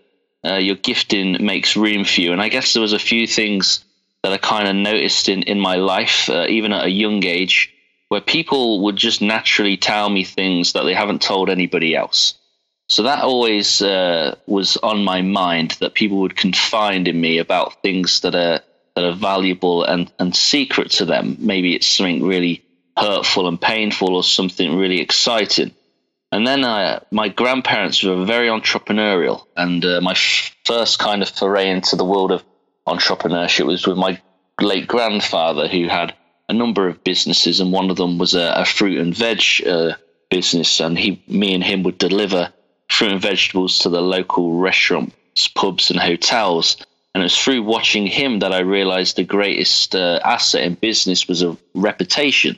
[0.45, 2.31] uh, your gifting makes room for you.
[2.31, 3.83] And I guess there was a few things
[4.21, 7.73] that I kind of noticed in in my life, uh, even at a young age,
[8.09, 12.35] where people would just naturally tell me things that they haven't told anybody else.
[12.89, 17.83] So that always uh, was on my mind that people would confide in me about
[17.83, 18.61] things that are
[18.95, 21.37] that are valuable and, and secret to them.
[21.39, 22.65] Maybe it's something really
[22.97, 25.71] hurtful and painful or something really exciting.
[26.31, 31.29] And then uh, my grandparents were very entrepreneurial, and uh, my f- first kind of
[31.29, 32.43] foray into the world of
[32.87, 34.19] entrepreneurship was with my
[34.59, 36.15] late grandfather, who had
[36.49, 39.93] a number of businesses, and one of them was a, a fruit and veg uh,
[40.29, 40.79] business.
[40.79, 42.51] And he, me, and him would deliver
[42.89, 46.77] fruit and vegetables to the local restaurants, pubs, and hotels.
[47.13, 51.27] And it was through watching him that I realized the greatest uh, asset in business
[51.27, 52.57] was a reputation.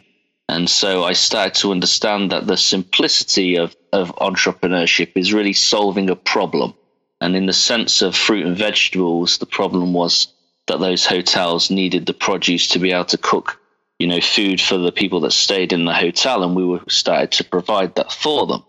[0.49, 6.09] And so I started to understand that the simplicity of, of entrepreneurship is really solving
[6.09, 6.73] a problem.
[7.21, 10.27] And in the sense of fruit and vegetables, the problem was
[10.67, 13.61] that those hotels needed the produce to be able to cook,
[13.99, 17.31] you know, food for the people that stayed in the hotel, and we were started
[17.31, 18.63] to provide that for them.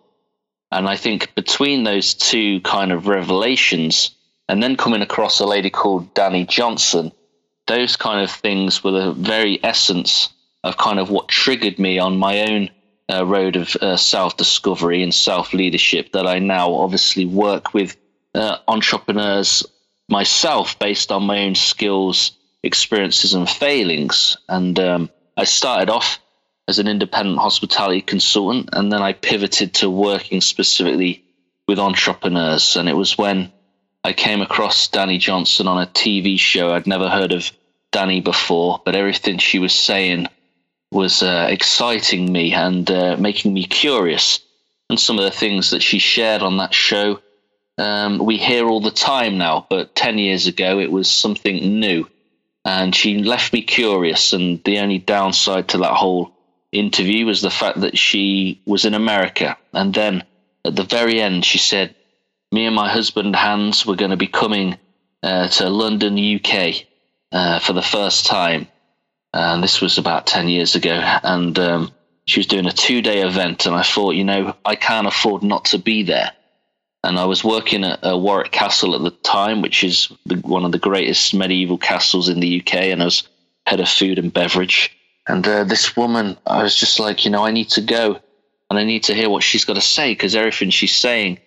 [0.72, 4.10] And I think between those two kind of revelations,
[4.48, 7.12] and then coming across a lady called Dani Johnson,
[7.66, 10.30] those kind of things were the very essence
[10.64, 12.70] of kind of what triggered me on my own
[13.12, 17.96] uh, road of uh, self discovery and self leadership that I now obviously work with
[18.34, 19.64] uh, entrepreneurs
[20.08, 22.32] myself based on my own skills,
[22.62, 24.36] experiences, and failings.
[24.48, 26.18] And um, I started off
[26.68, 31.24] as an independent hospitality consultant, and then I pivoted to working specifically
[31.66, 32.76] with entrepreneurs.
[32.76, 33.52] And it was when
[34.04, 36.72] I came across Dani Johnson on a TV show.
[36.72, 37.50] I'd never heard of
[37.92, 40.28] Dani before, but everything she was saying
[40.90, 44.40] was uh, exciting me and uh, making me curious.
[44.88, 47.20] And some of the things that she shared on that show,
[47.78, 52.06] um, we hear all the time now, but 10 years ago it was something new.
[52.64, 54.32] And she left me curious.
[54.32, 56.32] And the only downside to that whole
[56.72, 59.56] interview was the fact that she was in America.
[59.72, 60.24] And then
[60.64, 61.94] at the very end, she said,
[62.50, 64.76] Me and my husband Hans were going to be coming
[65.22, 66.86] uh, to London, UK
[67.30, 68.66] uh, for the first time
[69.34, 70.92] and this was about 10 years ago.
[71.22, 71.92] And um,
[72.26, 75.42] she was doing a two day event, and I thought, you know, I can't afford
[75.42, 76.32] not to be there.
[77.04, 80.64] And I was working at uh, Warwick Castle at the time, which is the, one
[80.64, 83.28] of the greatest medieval castles in the UK, and I was
[83.66, 84.96] head of food and beverage.
[85.26, 88.20] And uh, this woman, I was just like, you know, I need to go
[88.70, 91.38] and I need to hear what she's got to say because everything she's saying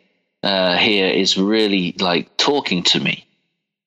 [0.43, 3.25] uh, here is really like talking to me.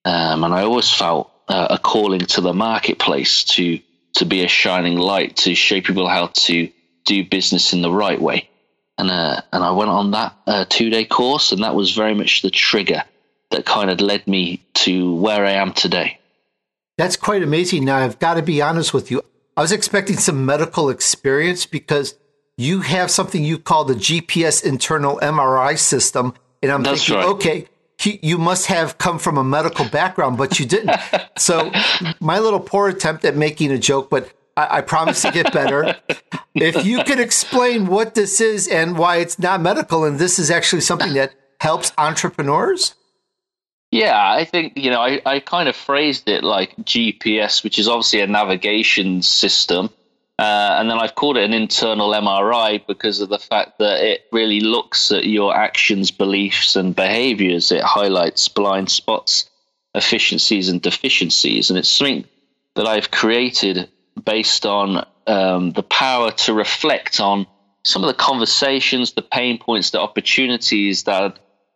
[0.05, 3.81] Um, and I always felt uh, a calling to the marketplace to
[4.15, 6.69] to be a shining light to show people how to
[7.05, 8.49] do business in the right way.
[8.99, 12.15] And uh, and I went on that uh, two day course, and that was very
[12.15, 13.05] much the trigger
[13.51, 16.19] that kind of led me to where I am today.
[16.97, 17.85] That's quite amazing.
[17.85, 19.23] Now, I've got to be honest with you.
[19.59, 22.15] I was expecting some medical experience because
[22.57, 26.33] you have something you call the GPS internal MRI system.
[26.63, 27.35] And I'm That's thinking, right.
[27.35, 27.69] okay,
[28.23, 30.95] you must have come from a medical background, but you didn't.
[31.39, 31.73] so
[32.21, 35.97] my little poor attempt at making a joke, but I, I promise to get better.
[36.55, 40.53] if you could explain what this is and why it's not medical, and this is
[40.53, 42.95] actually something that helps entrepreneurs.
[43.91, 47.89] Yeah, I think, you know, I, I kind of phrased it like GPS, which is
[47.89, 49.91] obviously a navigation system
[50.39, 54.27] uh, and then I've called it an internal MRI because of the fact that it
[54.31, 57.73] really looks at your actions, beliefs, and behaviors.
[57.73, 59.51] It highlights blind spots,
[59.97, 61.71] efficiencies, and deficiencies.
[61.71, 62.25] And it's something
[62.77, 63.91] that I've created
[64.25, 67.45] based on um, the power to reflect on
[67.83, 71.35] some of the conversations, the pain points, the opportunities that are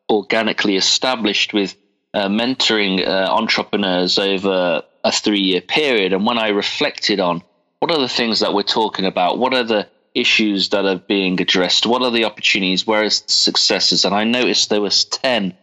[0.09, 1.75] organically established with
[2.15, 6.13] uh, mentoring uh, entrepreneurs over a three year period.
[6.13, 7.43] And when I reflected on
[7.81, 9.39] what are the things that we're talking about?
[9.39, 11.87] What are the issues that are being addressed?
[11.87, 12.87] What are the opportunities?
[12.87, 14.05] Where is the successes?
[14.05, 15.57] And I noticed there was 10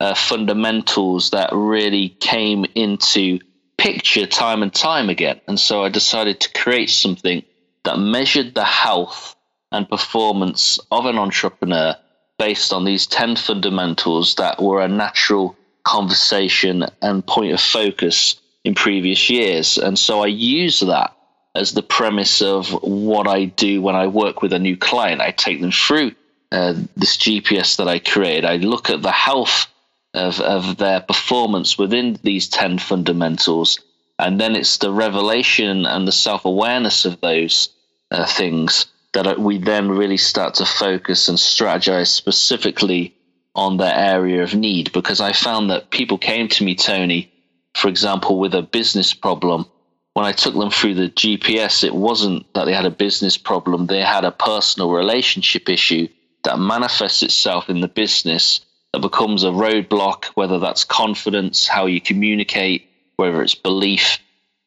[0.00, 3.38] uh, fundamentals that really came into
[3.78, 5.40] picture time and time again.
[5.48, 7.42] And so I decided to create something
[7.84, 9.34] that measured the health
[9.70, 11.96] and performance of an entrepreneur
[12.38, 18.74] based on these 10 fundamentals that were a natural conversation and point of focus in
[18.74, 19.78] previous years.
[19.78, 21.16] And so I use that
[21.54, 25.20] as the premise of what I do when I work with a new client.
[25.20, 26.12] I take them through
[26.50, 28.44] uh, this GPS that I create.
[28.44, 29.66] I look at the health
[30.14, 33.80] of, of their performance within these 10 fundamentals.
[34.18, 37.70] And then it's the revelation and the self awareness of those
[38.10, 43.14] uh, things that we then really start to focus and strategize specifically
[43.54, 44.92] on their area of need.
[44.92, 47.32] Because I found that people came to me, Tony,
[47.74, 49.66] for example, with a business problem
[50.14, 53.86] when I took them through the GPS, it wasn't that they had a business problem,
[53.86, 56.08] they had a personal relationship issue
[56.44, 58.60] that manifests itself in the business
[58.92, 62.86] that becomes a roadblock, whether that's confidence, how you communicate,
[63.16, 64.18] whether it's belief.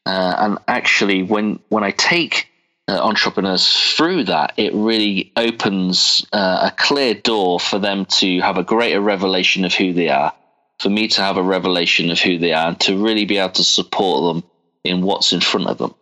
[0.07, 2.47] Uh, and actually, when, when I take
[2.87, 8.57] uh, entrepreneurs through that, it really opens uh, a clear door for them to have
[8.57, 10.33] a greater revelation of who they are,
[10.79, 13.49] for me to have a revelation of who they are, and to really be able
[13.51, 14.49] to support them
[14.83, 15.95] in what's in front of them.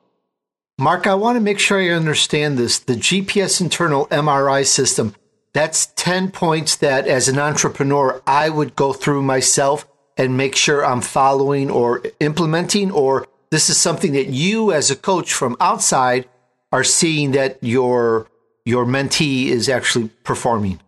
[0.78, 2.80] Mark, I want to make sure I understand this.
[2.80, 5.16] The GPS internal MRI system,
[5.54, 10.86] that's 10 points that as an entrepreneur, I would go through myself and make sure
[10.86, 16.28] I'm following or implementing, or this is something that you as a coach from outside
[16.74, 18.28] are seeing that your
[18.66, 20.82] your mentee is actually performing?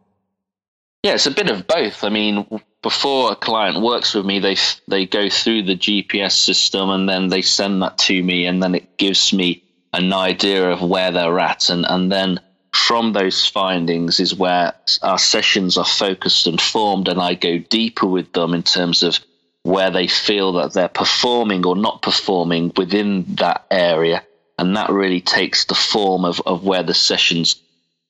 [1.04, 2.04] Yeah, it's a bit of both.
[2.04, 2.48] I mean,
[2.82, 4.58] before a client works with me, they
[4.88, 8.74] they go through the GPS system and then they send that to me, and then
[8.74, 9.64] it gives me
[9.94, 12.40] an idea of where they're at, and and then
[12.74, 14.74] from those findings is where
[15.04, 19.20] our sessions are focused and formed, and I go deeper with them in terms of
[19.62, 24.24] where they feel that they're performing or not performing within that area
[24.58, 27.62] and that really takes the form of, of where the sessions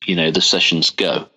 [0.06, 1.28] you know the sessions go.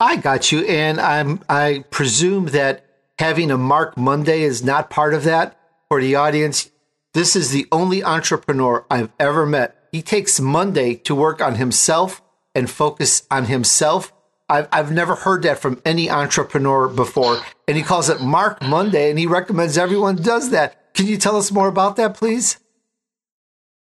[0.00, 2.84] I got you and i'm i presume that
[3.18, 6.70] having a mark monday is not part of that for the audience.
[7.14, 9.88] This is the only entrepreneur i've ever met.
[9.92, 12.22] He takes monday to work on himself
[12.54, 14.12] and focus on himself.
[14.48, 19.10] I've, I've never heard that from any entrepreneur before and he calls it mark monday
[19.10, 20.94] and he recommends everyone does that.
[20.94, 22.58] Can you tell us more about that please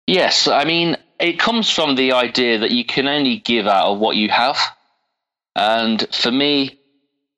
[0.08, 4.00] Yes, I mean, it comes from the idea that you can only give out of
[4.00, 4.58] what you have.
[5.56, 6.80] And for me,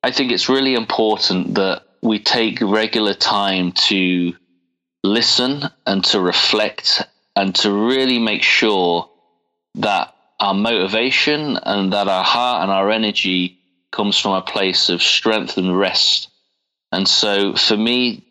[0.02, 4.34] I think it's really important that we take regular time to
[5.02, 7.02] listen and to reflect
[7.36, 9.10] and to really make sure
[9.76, 13.58] that our motivation and that our heart and our energy
[13.90, 16.28] comes from a place of strength and rest.
[16.92, 18.24] And so for me,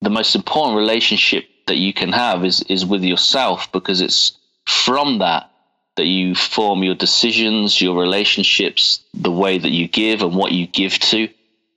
[0.00, 4.32] the most important relationship that you can have is is with yourself because it's
[4.66, 5.50] from that
[5.96, 10.66] that you form your decisions, your relationships, the way that you give and what you
[10.66, 11.28] give to.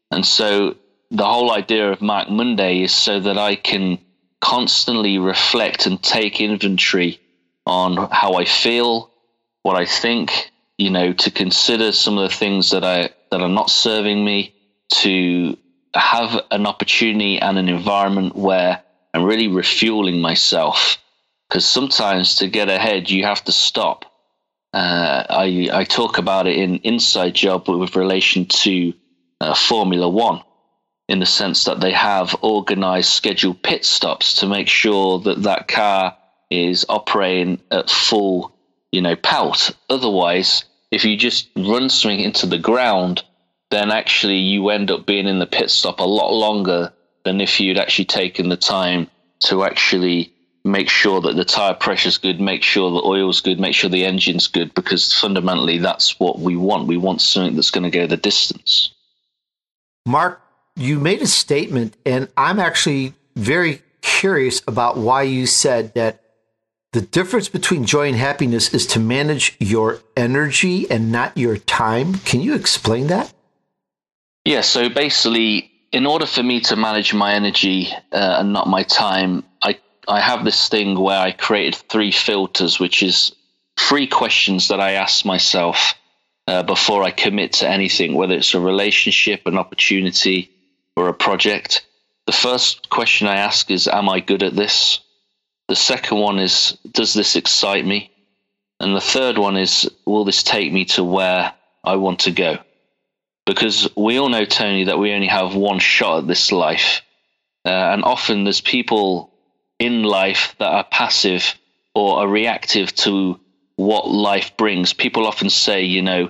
[0.09, 0.75] And so
[1.11, 3.99] the whole idea of Mark Monday is so that I can
[4.41, 7.19] constantly reflect and take inventory
[7.65, 9.11] on how I feel,
[9.61, 13.49] what I think, you know, to consider some of the things that I that are
[13.49, 14.53] not serving me,
[14.89, 15.57] to
[15.93, 18.81] have an opportunity and an environment where
[19.17, 20.99] and really refueling myself
[21.49, 24.05] because sometimes to get ahead you have to stop.
[24.71, 28.93] Uh, I I talk about it in Inside Job with relation to
[29.41, 30.43] uh, Formula One,
[31.07, 35.67] in the sense that they have organised scheduled pit stops to make sure that that
[35.67, 36.15] car
[36.51, 38.55] is operating at full,
[38.91, 39.71] you know, pout.
[39.89, 43.23] Otherwise, if you just run something into the ground,
[43.71, 46.93] then actually you end up being in the pit stop a lot longer
[47.23, 49.09] than if you'd actually taken the time
[49.45, 53.59] to actually make sure that the tire pressure is good, make sure the oil's good,
[53.59, 56.87] make sure the engine's good, because fundamentally that's what we want.
[56.87, 58.93] We want something that's going to go the distance.
[60.05, 60.41] Mark,
[60.75, 66.21] you made a statement, and I'm actually very curious about why you said that
[66.93, 72.15] the difference between joy and happiness is to manage your energy and not your time.
[72.19, 73.33] Can you explain that?
[74.45, 78.83] Yeah, so basically, in order for me to manage my energy uh, and not my
[78.83, 83.33] time, I I have this thing where I created three filters, which is
[83.77, 85.95] three questions that I ask myself
[86.47, 90.49] uh, before I commit to anything, whether it's a relationship, an opportunity,
[90.95, 91.85] or a project.
[92.25, 94.99] The first question I ask is, Am I good at this?
[95.67, 98.11] The second one is, Does this excite me?
[98.79, 102.59] And the third one is, Will this take me to where I want to go?
[103.47, 107.01] Because we all know, Tony, that we only have one shot at this life.
[107.65, 109.33] Uh, and often there's people
[109.79, 111.55] in life that are passive
[111.95, 113.39] or are reactive to
[113.77, 114.93] what life brings.
[114.93, 116.29] People often say, you know,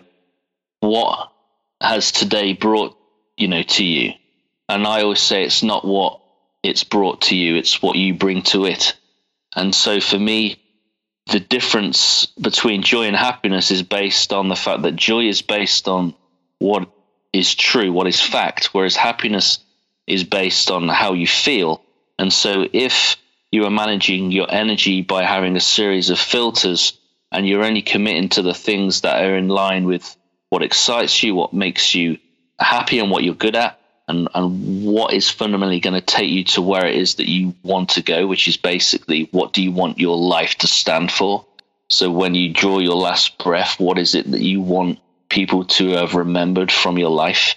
[0.80, 1.32] what
[1.82, 2.96] has today brought,
[3.36, 4.14] you know, to you?
[4.70, 6.22] And I always say it's not what
[6.62, 8.96] it's brought to you, it's what you bring to it.
[9.56, 10.62] And so for me,
[11.32, 15.88] the difference between joy and happiness is based on the fact that joy is based
[15.88, 16.14] on
[16.60, 16.88] what
[17.34, 19.60] is true, what is fact, whereas happiness
[20.08, 21.84] is based on how you feel.
[22.18, 23.18] And so if
[23.52, 26.98] you are managing your energy by having a series of filters
[27.32, 30.16] and you're only committing to the things that are in line with
[30.50, 32.18] what excites you, what makes you
[32.60, 36.46] happy and what you're good at, and, and what is fundamentally going to take you
[36.46, 39.72] to where it is that you want to go, which is basically what do you
[39.72, 41.46] want your life to stand for?
[41.90, 45.00] So when you draw your last breath, what is it that you want
[45.30, 47.56] people to have remembered from your life.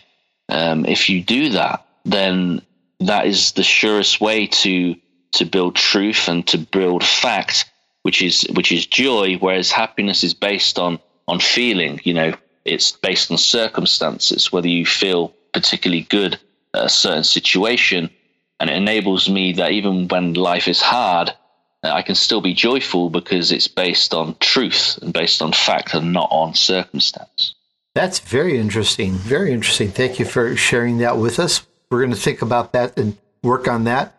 [0.48, 2.62] Um, if you do that, then
[3.00, 4.96] that is the surest way to
[5.32, 7.70] to build truth and to build fact,
[8.02, 9.36] which is which is joy.
[9.36, 10.98] Whereas happiness is based on
[11.28, 12.00] on feeling.
[12.04, 14.52] You know, it's based on circumstances.
[14.52, 16.38] Whether you feel particularly good
[16.74, 18.10] at a certain situation,
[18.58, 21.32] and it enables me that even when life is hard,
[21.82, 25.94] uh, I can still be joyful because it's based on truth and based on fact
[25.94, 27.54] and not on circumstance.
[27.94, 29.12] That's very interesting.
[29.14, 29.90] Very interesting.
[29.90, 31.66] Thank you for sharing that with us.
[31.90, 34.14] We're going to think about that and work on that.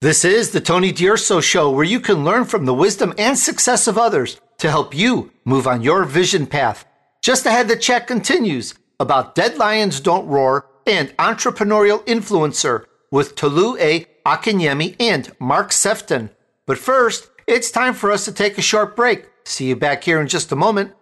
[0.00, 3.86] This is the Tony D'Urso Show, where you can learn from the wisdom and success
[3.86, 6.86] of others to help you move on your vision path.
[7.22, 13.76] Just ahead, the chat continues about Dead Lions Don't Roar and entrepreneurial influencer with Tolu
[13.78, 14.06] A.
[14.24, 16.30] Akinyemi and Mark Sephton.
[16.66, 19.26] But first, it's time for us to take a short break.
[19.44, 20.94] See you back here in just a moment.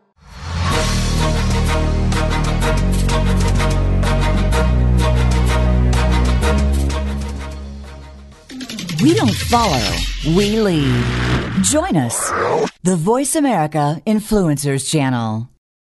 [9.00, 9.94] We don't follow,
[10.26, 11.04] we lead.
[11.62, 12.30] Join us,
[12.82, 15.48] the Voice America Influencers Channel.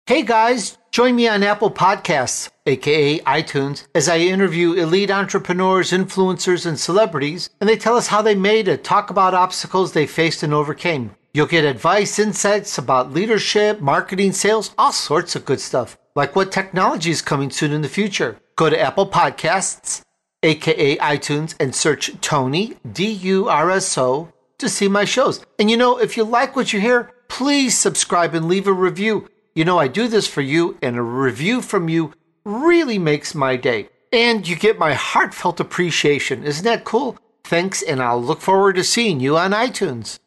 [0.06, 6.66] Hey guys, join me on Apple Podcasts, aka iTunes, as I interview elite entrepreneurs, influencers,
[6.66, 10.42] and celebrities, and they tell us how they made it, talk about obstacles they faced
[10.42, 11.14] and overcame.
[11.32, 16.50] You'll get advice, insights about leadership, marketing, sales, all sorts of good stuff, like what
[16.50, 18.38] technology is coming soon in the future.
[18.56, 20.02] Go to Apple Podcasts
[20.42, 25.44] aka iTunes, and search Tony, D U R S O, to see my shows.
[25.58, 29.28] And you know, if you like what you hear, please subscribe and leave a review.
[29.54, 32.12] You know, I do this for you, and a review from you
[32.44, 33.88] really makes my day.
[34.12, 36.44] And you get my heartfelt appreciation.
[36.44, 37.18] Isn't that cool?
[37.44, 40.18] Thanks, and I'll look forward to seeing you on iTunes.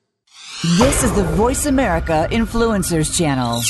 [0.78, 3.62] This is the Voice America Influencers Channel.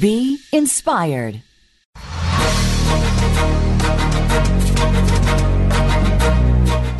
[0.00, 1.42] Be inspired.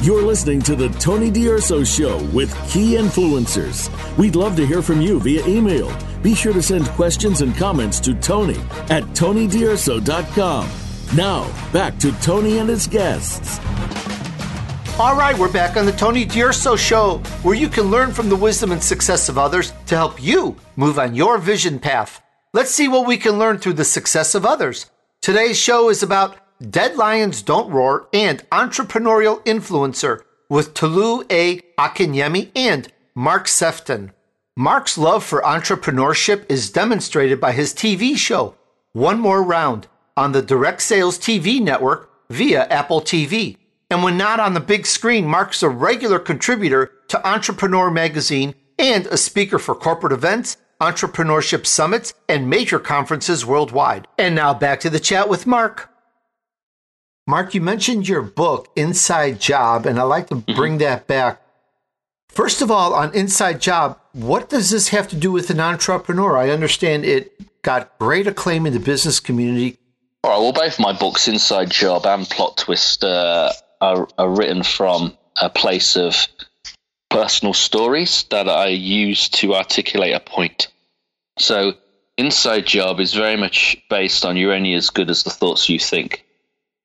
[0.09, 3.91] You're listening to the Tony D'Urso Show with key influencers.
[4.17, 5.95] We'd love to hear from you via email.
[6.23, 8.57] Be sure to send questions and comments to Tony
[8.89, 10.71] at TonyDurso.com.
[11.15, 13.59] Now, back to Tony and his guests.
[14.99, 18.37] All right, we're back on the Tony D'Urso Show, where you can learn from the
[18.37, 22.23] wisdom and success of others to help you move on your vision path.
[22.55, 24.87] Let's see what we can learn through the success of others.
[25.21, 31.61] Today's show is about Dead Lions Don't Roar, and entrepreneurial influencer with Tolu A.
[31.79, 34.11] Akinyemi and Mark Sephton.
[34.57, 38.57] Mark's love for entrepreneurship is demonstrated by his TV show,
[38.93, 39.87] One More Round,
[40.17, 43.57] on the Direct Sales TV network via Apple TV.
[43.89, 49.07] And when not on the big screen, Mark's a regular contributor to Entrepreneur Magazine and
[49.07, 54.09] a speaker for corporate events, entrepreneurship summits, and major conferences worldwide.
[54.19, 55.89] And now back to the chat with Mark.
[57.29, 60.57] Mark, you mentioned your book, Inside Job, and I'd like to mm-hmm.
[60.57, 60.85] bring mm-hmm.
[60.85, 61.43] that back.
[62.31, 66.39] First of all, on Inside Job, what does this have to do with an entrepreneur?
[66.39, 69.77] I understand it got great acclaim in the business community.
[70.25, 73.53] All right, well, both my books, Inside Job and Plot Twist, uh,
[73.83, 76.17] are, are written from a place of
[77.11, 80.69] personal stories that I use to articulate a point.
[81.39, 81.75] So,
[82.17, 85.79] Inside Job is very much based on you're only as good as the thoughts you
[85.79, 86.25] think.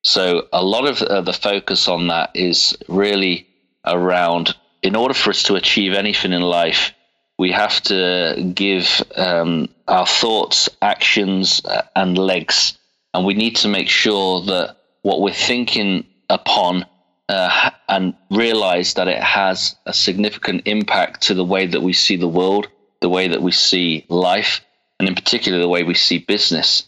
[0.04, 3.48] So a lot of uh, the focus on that is really
[3.86, 6.92] around in order for us to achieve anything in life,
[7.38, 12.78] we have to give um, our thoughts, actions, uh, and legs.
[13.14, 16.84] And we need to make sure that what we're thinking upon
[17.30, 22.16] uh, and realize that it has a significant impact to the way that we see
[22.16, 22.68] the world,
[23.00, 24.60] the way that we see life,
[25.00, 26.84] and in particular, the way we see business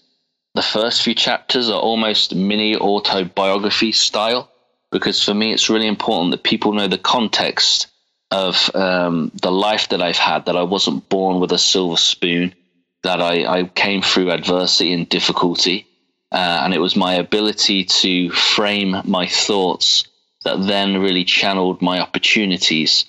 [0.57, 4.51] the first few chapters are almost mini autobiography style
[4.91, 7.89] because for me it's really important that people know the context
[8.31, 12.55] of um, the life that I've had, that I wasn't born with a silver spoon,
[13.03, 15.87] that I, I came through adversity and difficulty.
[16.33, 20.09] Uh, and it was my ability to frame my thoughts
[20.45, 23.05] that then really channeled my opportunities.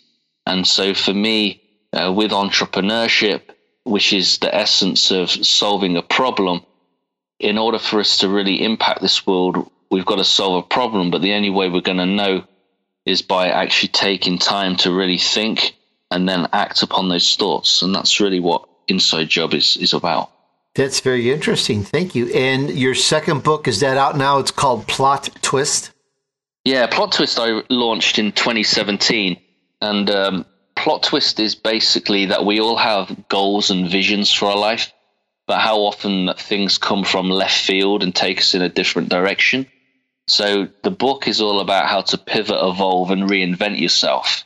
[0.45, 1.62] And so for me,
[1.93, 3.41] uh, with entrepreneurship,
[3.86, 6.62] which is the essence of solving a problem,
[7.40, 11.12] in order for us to really impact this world, we've got to solve a problem.
[11.12, 12.46] But the only way we're going to know
[13.06, 15.76] is by actually taking time to really think
[16.12, 17.82] and then act upon those thoughts.
[17.82, 20.32] And that's really what Inside Job is, is about.
[20.76, 21.84] That's very interesting.
[21.84, 22.28] Thank you.
[22.34, 24.40] And your second book, is that out now?
[24.40, 25.92] It's called Plot Twist.
[26.66, 29.40] Yeah, Plot Twist I launched in 2017.
[29.82, 34.58] And um, Plot Twist is basically that we all have goals and visions for our
[34.58, 34.92] life
[35.48, 39.66] but how often things come from left field and take us in a different direction.
[40.28, 44.43] So the book is all about how to pivot, evolve, and reinvent yourself.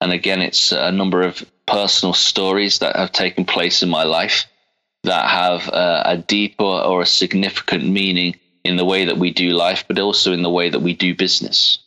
[0.00, 4.46] And again, it's a number of personal stories that have taken place in my life
[5.04, 8.34] that have uh, a deeper or a significant meaning
[8.64, 11.14] in the way that we do life, but also in the way that we do
[11.14, 11.78] business.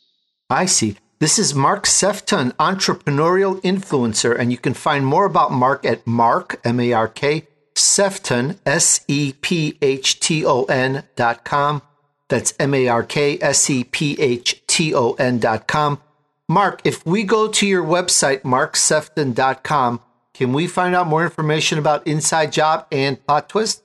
[0.50, 0.96] I see.
[1.20, 6.60] This is Mark Sephton, entrepreneurial influencer, and you can find more about Mark at Mark,
[6.64, 11.82] M A R K, Sephton, S E P H T O N dot com.
[12.28, 16.00] That's M A R K S E P H T O N dot com.
[16.48, 20.00] Mark, if we go to your website, marksephton.com,
[20.34, 23.82] can we find out more information about Inside Job and Plot Twist?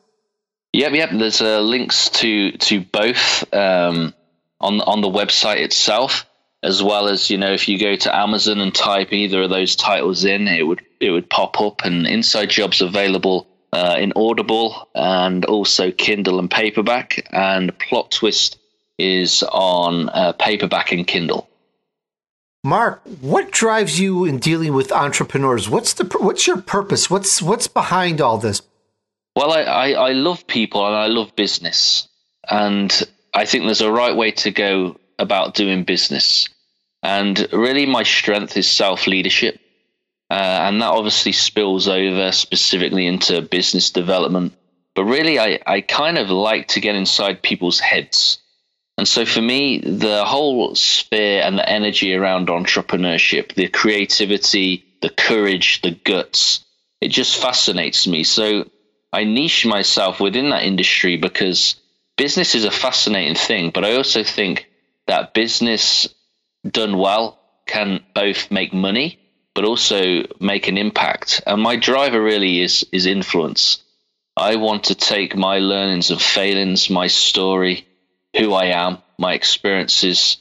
[0.74, 1.10] Yep, yep.
[1.14, 4.14] There's uh, links to to both um,
[4.60, 6.26] on on the website itself,
[6.62, 9.76] as well as you know, if you go to Amazon and type either of those
[9.76, 11.86] titles in, it would it would pop up.
[11.86, 17.28] And Inside Jobs available uh, in Audible and also Kindle and paperback.
[17.32, 18.58] And Plot Twist
[18.98, 21.50] is on uh, paperback and Kindle.
[22.64, 25.70] Mark, what drives you in dealing with entrepreneurs?
[25.70, 27.10] What's the what's your purpose?
[27.10, 28.62] What's what's behind all this?
[29.36, 32.10] Well, I, I, I love people and I love business.
[32.50, 32.92] And
[33.34, 36.50] I think there's a right way to go about doing business.
[37.02, 39.62] And really, my strength is self leadership.
[40.30, 44.54] Uh, and that obviously spills over specifically into business development.
[44.96, 48.40] But really, I, I kind of like to get inside people's heads.
[48.98, 55.10] And so for me, the whole sphere and the energy around entrepreneurship, the creativity, the
[55.10, 56.66] courage, the guts,
[57.02, 58.24] it just fascinates me.
[58.24, 58.70] So
[59.14, 61.76] I niche myself within that industry because
[62.18, 64.70] business is a fascinating thing, but I also think
[65.08, 66.08] that business
[66.70, 69.18] done well can both make money
[69.56, 71.42] but also make an impact.
[71.46, 73.84] And my driver really is is influence.
[74.38, 77.86] I want to take my learnings and failings, my story,
[78.38, 80.38] who I am, my experiences,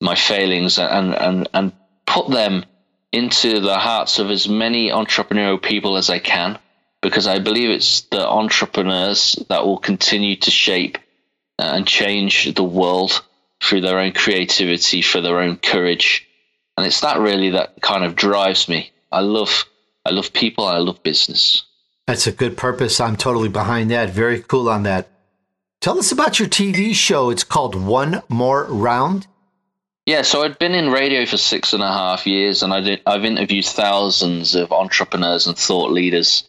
[0.00, 1.72] my failings, and and and
[2.06, 2.64] put them
[3.12, 6.58] into the hearts of as many entrepreneurial people as I can
[7.02, 10.98] because I believe it's the entrepreneurs that will continue to shape
[11.58, 13.22] and change the world
[13.62, 16.26] through their own creativity, for their own courage.
[16.76, 18.90] And it's that really that kind of drives me.
[19.10, 19.64] I love
[20.04, 21.64] I love people, I love business.
[22.06, 23.00] That's a good purpose.
[23.00, 24.10] I'm totally behind that.
[24.10, 25.08] Very cool on that.
[25.80, 27.30] Tell us about your TV show.
[27.30, 29.26] It's called One More Round.
[30.06, 33.02] Yeah, so I'd been in radio for six and a half years, and I did,
[33.06, 36.48] I've interviewed thousands of entrepreneurs and thought leaders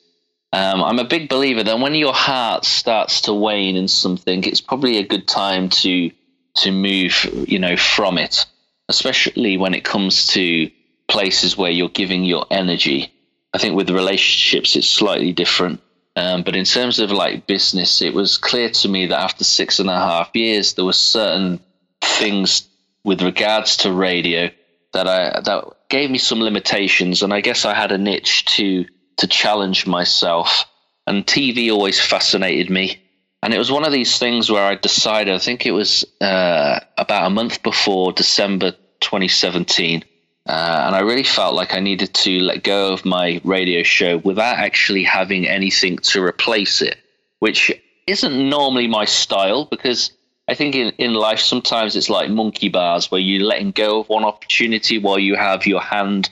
[0.53, 4.61] um, I'm a big believer that when your heart starts to wane in something, it's
[4.61, 6.11] probably a good time to
[6.57, 8.45] to move, you know, from it.
[8.89, 10.69] Especially when it comes to
[11.07, 13.13] places where you're giving your energy.
[13.53, 15.81] I think with relationships, it's slightly different.
[16.15, 19.79] Um, but in terms of like business, it was clear to me that after six
[19.79, 21.59] and a half years, there were certain
[22.01, 22.67] things
[23.03, 24.49] with regards to radio
[24.93, 28.85] that I that gave me some limitations, and I guess I had a niche to
[29.17, 30.65] to challenge myself.
[31.05, 33.02] And TV always fascinated me.
[33.43, 36.79] And it was one of these things where I decided, I think it was uh,
[36.97, 38.71] about a month before December
[39.01, 40.05] 2017.
[40.47, 44.15] Uh, and I really felt like I needed to let go of my radio show
[44.17, 46.97] without actually having anything to replace it,
[47.39, 47.69] which
[48.07, 50.11] isn't normally my style because
[50.47, 54.07] I think in, in life sometimes it's like monkey bars where you're letting go of
[54.07, 56.29] one opportunity while you have your hand,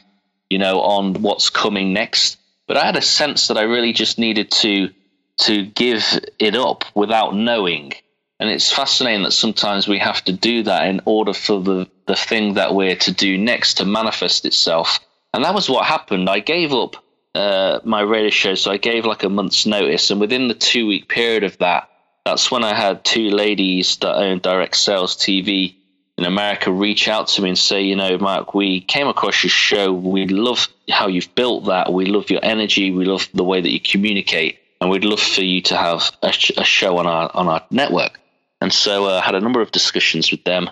[0.50, 2.38] you know, on what's coming next.
[2.68, 4.92] But I had a sense that I really just needed to
[5.40, 6.04] to give
[6.40, 7.94] it up without knowing.
[8.40, 12.16] And it's fascinating that sometimes we have to do that in order for the, the
[12.16, 15.00] thing that we're to do next to manifest itself.
[15.34, 16.30] And that was what happened.
[16.30, 16.96] I gave up
[17.36, 20.10] uh, my radio show, so I gave like a month's notice.
[20.12, 21.90] And within the two week period of that,
[22.26, 25.76] that's when I had two ladies that own Direct Sales TV
[26.18, 29.50] in America reach out to me and say, you know, Mark, we came across your
[29.50, 29.92] show.
[29.92, 31.92] We love how you've built that.
[31.92, 32.92] We love your energy.
[32.92, 36.34] We love the way that you communicate, and we'd love for you to have a,
[36.58, 38.20] a show on our on our network.
[38.60, 40.70] And so uh, I had a number of discussions with them,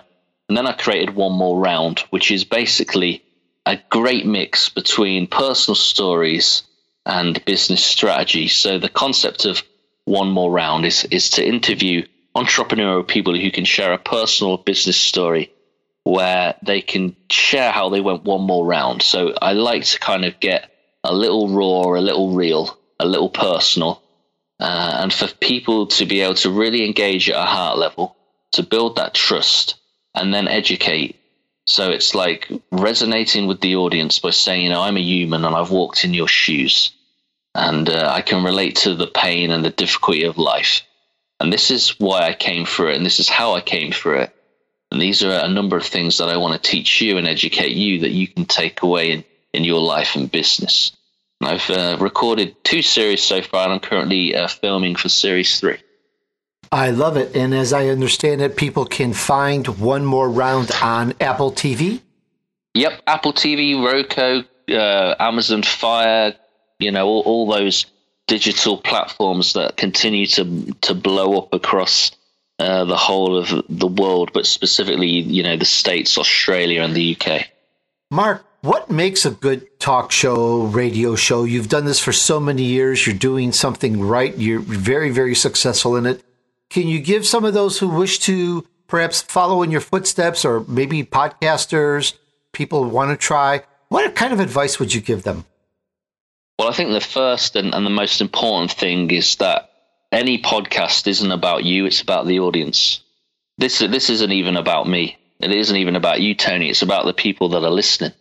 [0.48, 3.22] and then I created one more round, which is basically
[3.66, 6.64] a great mix between personal stories
[7.06, 8.48] and business strategy.
[8.48, 9.62] So the concept of
[10.04, 12.04] one more round is is to interview
[12.36, 15.52] entrepreneurial people who can share a personal business story
[16.04, 19.02] where they can share how they went one more round.
[19.02, 20.70] So I like to kind of get
[21.04, 24.02] a little raw, a little real, a little personal,
[24.60, 28.16] uh, and for people to be able to really engage at a heart level,
[28.52, 29.76] to build that trust,
[30.14, 31.16] and then educate.
[31.66, 35.54] So it's like resonating with the audience by saying, you know, I'm a human and
[35.54, 36.92] I've walked in your shoes.
[37.54, 40.82] and uh, I can relate to the pain and the difficulty of life.
[41.40, 44.20] And this is why I came through it, and this is how I came through
[44.20, 44.34] it.
[44.92, 47.72] And these are a number of things that I want to teach you and educate
[47.72, 50.92] you that you can take away in, in your life and business.
[51.40, 55.78] I've uh, recorded two series so far, and I'm currently uh, filming for series three.
[56.72, 57.34] I love it.
[57.34, 62.00] And as I understand it, people can find one more round on Apple TV.
[62.74, 66.34] Yep, Apple TV, Roku, uh, Amazon Fire,
[66.78, 67.86] you know, all, all those
[68.28, 72.12] digital platforms that continue to to blow up across
[72.60, 77.16] uh, the whole of the world, but specifically, you know, the states, Australia, and the
[77.16, 77.46] UK.
[78.10, 81.44] Mark, what makes a good talk show, radio show?
[81.44, 83.06] You've done this for so many years.
[83.06, 84.36] You're doing something right.
[84.36, 86.22] You're very, very successful in it.
[86.68, 90.60] Can you give some of those who wish to perhaps follow in your footsteps, or
[90.68, 92.14] maybe podcasters,
[92.52, 93.62] people want to try?
[93.88, 95.46] What kind of advice would you give them?
[96.58, 99.70] Well, I think the first and, and the most important thing is that
[100.12, 103.00] any podcast isn't about you; it's about the audience.
[103.56, 105.16] This this isn't even about me.
[105.40, 106.68] It isn't even about you, Tony.
[106.68, 108.12] It's about the people that are listening.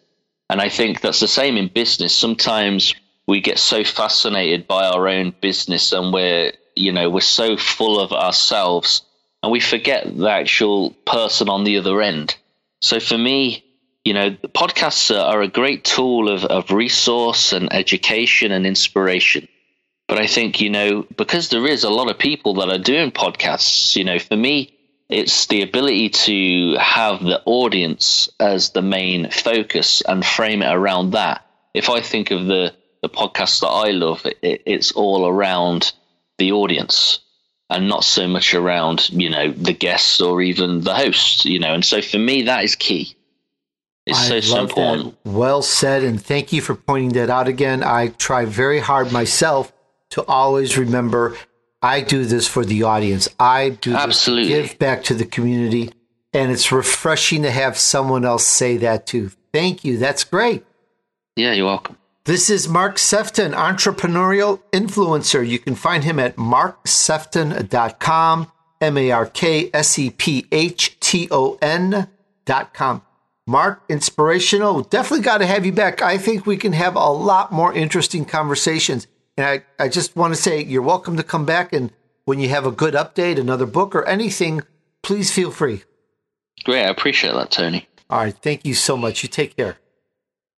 [0.50, 2.16] And I think that's the same in business.
[2.16, 2.96] Sometimes
[3.28, 8.00] we get so fascinated by our own business and we're, you know, we're so full
[8.00, 9.04] of ourselves
[9.44, 12.36] and we forget the actual person on the other end.
[12.82, 13.64] So for me,
[14.04, 19.48] you know, podcasts are a great tool of, of resource and education and inspiration.
[20.08, 23.12] But I think, you know, because there is a lot of people that are doing
[23.12, 24.79] podcasts, you know, for me,
[25.10, 31.12] it's the ability to have the audience as the main focus and frame it around
[31.12, 31.46] that.
[31.74, 35.94] If I think of the, the podcasts that I love, it, it's all around
[36.38, 37.20] the audience
[37.72, 41.74] and not so much around, you know, the guests or even the host, you know.
[41.74, 43.16] And so for me, that is key.
[44.06, 45.04] It's I so love simple.
[45.04, 45.16] That.
[45.26, 47.84] Well said, and thank you for pointing that out again.
[47.84, 49.72] I try very hard myself
[50.12, 51.38] to always remember
[51.82, 53.30] I do this for the audience.
[53.40, 54.50] I do Absolutely.
[54.50, 55.92] this to give back to the community.
[56.34, 59.32] And it's refreshing to have someone else say that too.
[59.54, 59.98] Thank you.
[59.98, 60.64] That's great.
[61.36, 61.98] Yeah, you're welcome.
[62.26, 65.48] This is Mark Sephton, entrepreneurial influencer.
[65.48, 68.52] You can find him at marksephton.com,
[68.82, 73.02] M A R K S E P H T O N.com.
[73.48, 74.82] Mark, inspirational.
[74.82, 76.04] Definitely got to have you back.
[76.04, 79.08] I think we can have a lot more interesting conversations.
[79.40, 81.72] And I, I just want to say you're welcome to come back.
[81.72, 81.94] And
[82.26, 84.64] when you have a good update, another book, or anything,
[85.02, 85.84] please feel free.
[86.66, 86.84] Great.
[86.84, 87.88] I appreciate that, Tony.
[88.10, 88.36] All right.
[88.36, 89.24] Thank you so much.
[89.24, 89.78] You take care.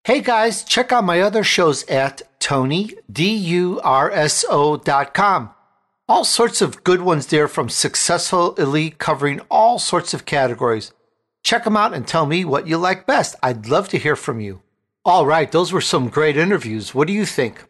[0.04, 5.50] Hey guys, check out my other shows at Tony, D-U-R-S-O dot com.
[6.08, 10.92] All sorts of good ones there from Successful Elite covering all sorts of categories.
[11.42, 13.36] Check them out and tell me what you like best.
[13.42, 14.62] I'd love to hear from you.
[15.04, 16.94] All right, those were some great interviews.
[16.94, 17.66] What do you think?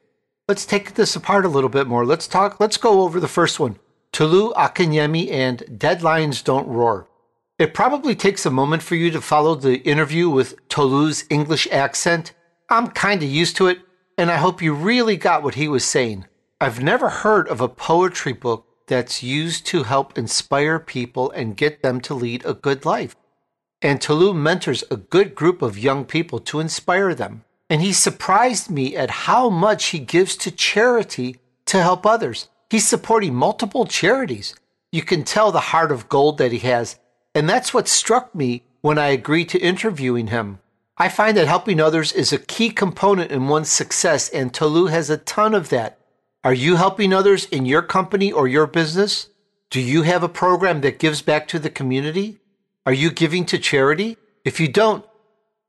[0.51, 2.05] Let's take this apart a little bit more.
[2.05, 3.79] Let's talk, let's go over the first one.
[4.11, 7.07] Tolu Akinyemi and Dead Lions Don't Roar.
[7.61, 12.33] It probably takes a moment for you to follow the interview with Tolu's English accent.
[12.69, 13.79] I'm kind of used to it,
[14.19, 16.27] and I hope you really got what he was saying.
[16.61, 21.81] I've never heard of a poetry book that's used to help inspire people and get
[21.85, 23.15] them to lead a good life.
[23.81, 27.45] And Tolu mentors a good group of young people to inspire them.
[27.71, 32.49] And he surprised me at how much he gives to charity to help others.
[32.69, 34.55] He's supporting multiple charities.
[34.91, 36.99] You can tell the heart of gold that he has.
[37.33, 40.59] And that's what struck me when I agreed to interviewing him.
[40.99, 45.09] I find that helping others is a key component in one's success, and Tolu has
[45.09, 45.99] a ton of that.
[46.43, 49.29] Are you helping others in your company or your business?
[49.71, 52.39] Do you have a program that gives back to the community?
[52.85, 54.17] Are you giving to charity?
[54.45, 55.05] If you don't,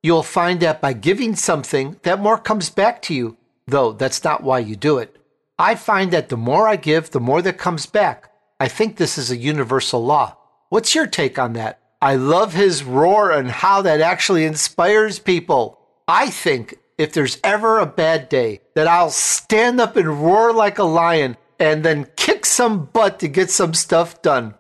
[0.04, 3.38] you'll find that by giving something, that more comes back to you,
[3.68, 5.18] though that's not why you do it.
[5.58, 8.32] I find that the more I give, the more that comes back.
[8.60, 10.38] I think this is a universal law.
[10.70, 11.80] What's your take on that?
[12.02, 15.80] I love his roar and how that actually inspires people.
[16.08, 20.80] I think if there's ever a bad day, that I'll stand up and roar like
[20.80, 24.56] a lion and then kick some butt to get some stuff done.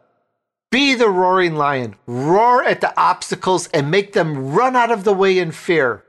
[0.72, 1.95] Be the roaring lion.
[2.07, 6.05] Roar at the obstacles and make them run out of the way in fear.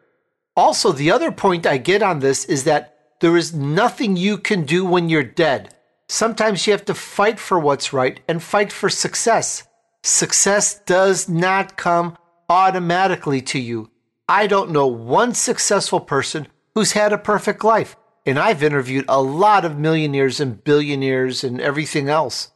[0.57, 4.65] Also, the other point I get on this is that there is nothing you can
[4.65, 5.75] do when you're dead.
[6.09, 9.65] Sometimes you have to fight for what's right and fight for success.
[10.05, 12.17] Success does not come
[12.49, 13.91] automatically to you.
[14.29, 16.47] I don't know one successful person
[16.77, 17.97] who's had a perfect life.
[18.25, 22.52] And I've interviewed a lot of millionaires and billionaires and everything else.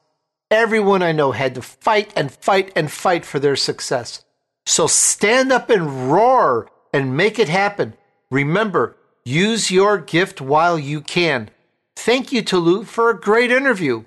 [0.50, 4.24] Everyone I know had to fight and fight and fight for their success.
[4.64, 7.94] So stand up and roar and make it happen.
[8.30, 11.50] Remember, use your gift while you can.
[11.96, 14.04] Thank you Tolu for a great interview.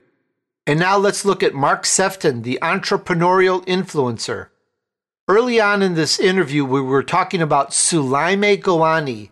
[0.66, 4.48] And now let's look at Mark Sephton, the entrepreneurial influencer.
[5.28, 9.32] Early on in this interview, we were talking about Soulaima Gourani.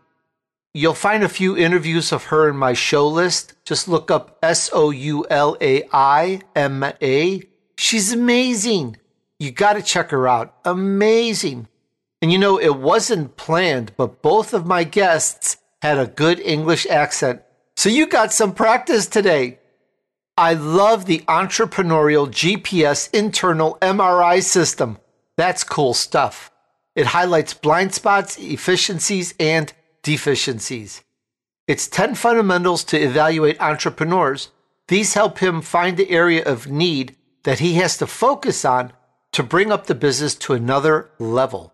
[0.78, 3.56] You'll find a few interviews of her in my show list.
[3.66, 7.42] Just look up S O U L A I M A.
[7.80, 8.98] She's amazing.
[9.40, 10.54] You got to check her out.
[10.64, 11.68] Amazing.
[12.22, 16.86] And you know, it wasn't planned, but both of my guests had a good English
[16.86, 17.42] accent.
[17.76, 19.58] So you got some practice today.
[20.38, 25.00] I love the entrepreneurial GPS internal MRI system.
[25.38, 26.52] That's cool stuff.
[26.96, 29.74] It highlights blind spots, efficiencies, and
[30.08, 31.03] deficiencies.
[31.68, 34.51] It's 10 fundamentals to evaluate entrepreneurs.
[34.88, 38.93] These help him find the area of need that he has to focus on
[39.34, 41.74] to bring up the business to another level.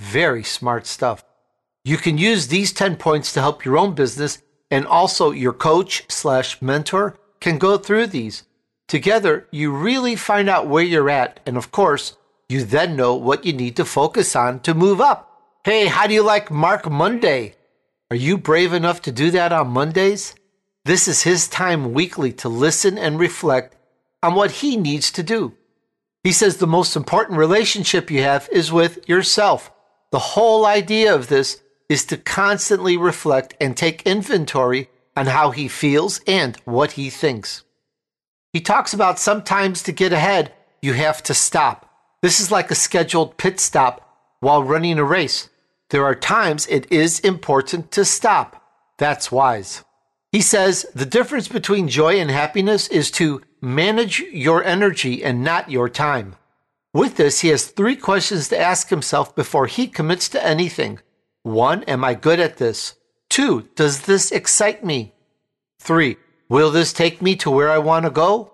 [0.00, 1.24] Very smart stuff.
[1.84, 6.04] You can use these 10 points to help your own business and also your coach
[6.08, 8.42] slash mentor can go through these.
[8.88, 11.38] Together, you really find out where you're at.
[11.46, 12.16] And of course,
[12.48, 15.28] you then know what you need to focus on to move up.
[15.64, 17.54] Hey, how do you like Mark Monday?
[18.10, 20.34] Are you brave enough to do that on Mondays?
[20.84, 23.76] This is his time weekly to listen and reflect
[24.20, 25.54] on what he needs to do.
[26.24, 29.70] He says the most important relationship you have is with yourself.
[30.10, 35.68] The whole idea of this is to constantly reflect and take inventory on how he
[35.68, 37.62] feels and what he thinks.
[38.52, 40.52] He talks about sometimes to get ahead,
[40.82, 41.88] you have to stop.
[42.22, 45.49] This is like a scheduled pit stop while running a race.
[45.90, 48.62] There are times it is important to stop.
[48.98, 49.84] That's wise.
[50.32, 55.70] He says the difference between joy and happiness is to manage your energy and not
[55.70, 56.36] your time.
[56.94, 61.00] With this, he has three questions to ask himself before he commits to anything.
[61.42, 62.94] One, am I good at this?
[63.28, 65.14] Two, does this excite me?
[65.80, 66.16] Three,
[66.48, 68.52] will this take me to where I want to go?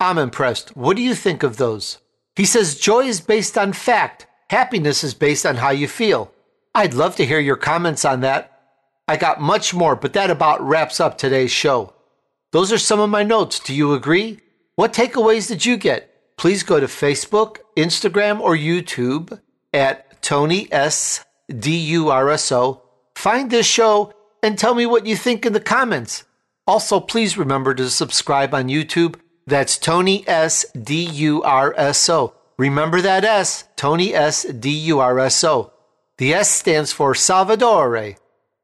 [0.00, 0.76] I'm impressed.
[0.76, 1.98] What do you think of those?
[2.36, 6.32] He says joy is based on fact, happiness is based on how you feel.
[6.74, 8.60] I'd love to hear your comments on that.
[9.06, 11.94] I got much more, but that about wraps up today's show.
[12.52, 13.58] Those are some of my notes.
[13.58, 14.40] Do you agree?
[14.74, 16.36] What takeaways did you get?
[16.36, 19.40] Please go to Facebook, Instagram, or YouTube
[19.72, 21.24] at Tony S.
[21.48, 22.82] D U R S O.
[23.14, 24.12] Find this show
[24.42, 26.24] and tell me what you think in the comments.
[26.66, 29.16] Also, please remember to subscribe on YouTube
[29.48, 30.66] that's Tony S.
[30.72, 32.34] D U R S O.
[32.58, 34.44] Remember that S, Tony S.
[34.44, 35.72] D U R S O.
[36.18, 38.16] The S stands for Salvadore.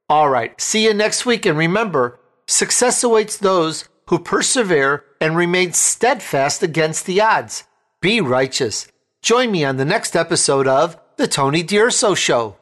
[0.08, 1.46] All right, see you next week.
[1.46, 7.62] And remember, success awaits those who persevere and remain steadfast against the odds.
[8.00, 8.88] Be righteous.
[9.22, 12.56] Join me on the next episode of The Tony D'Urso Show.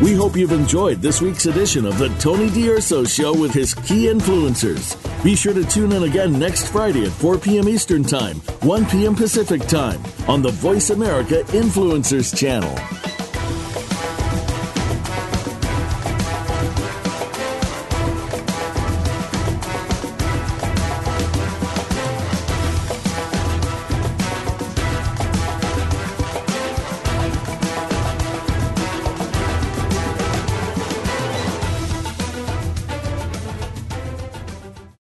[0.00, 4.06] We hope you've enjoyed this week's edition of the Tony D'Urso Show with his key
[4.06, 5.09] influencers.
[5.22, 7.68] Be sure to tune in again next Friday at 4 p.m.
[7.68, 9.14] Eastern Time, 1 p.m.
[9.14, 12.74] Pacific Time on the Voice America Influencers channel.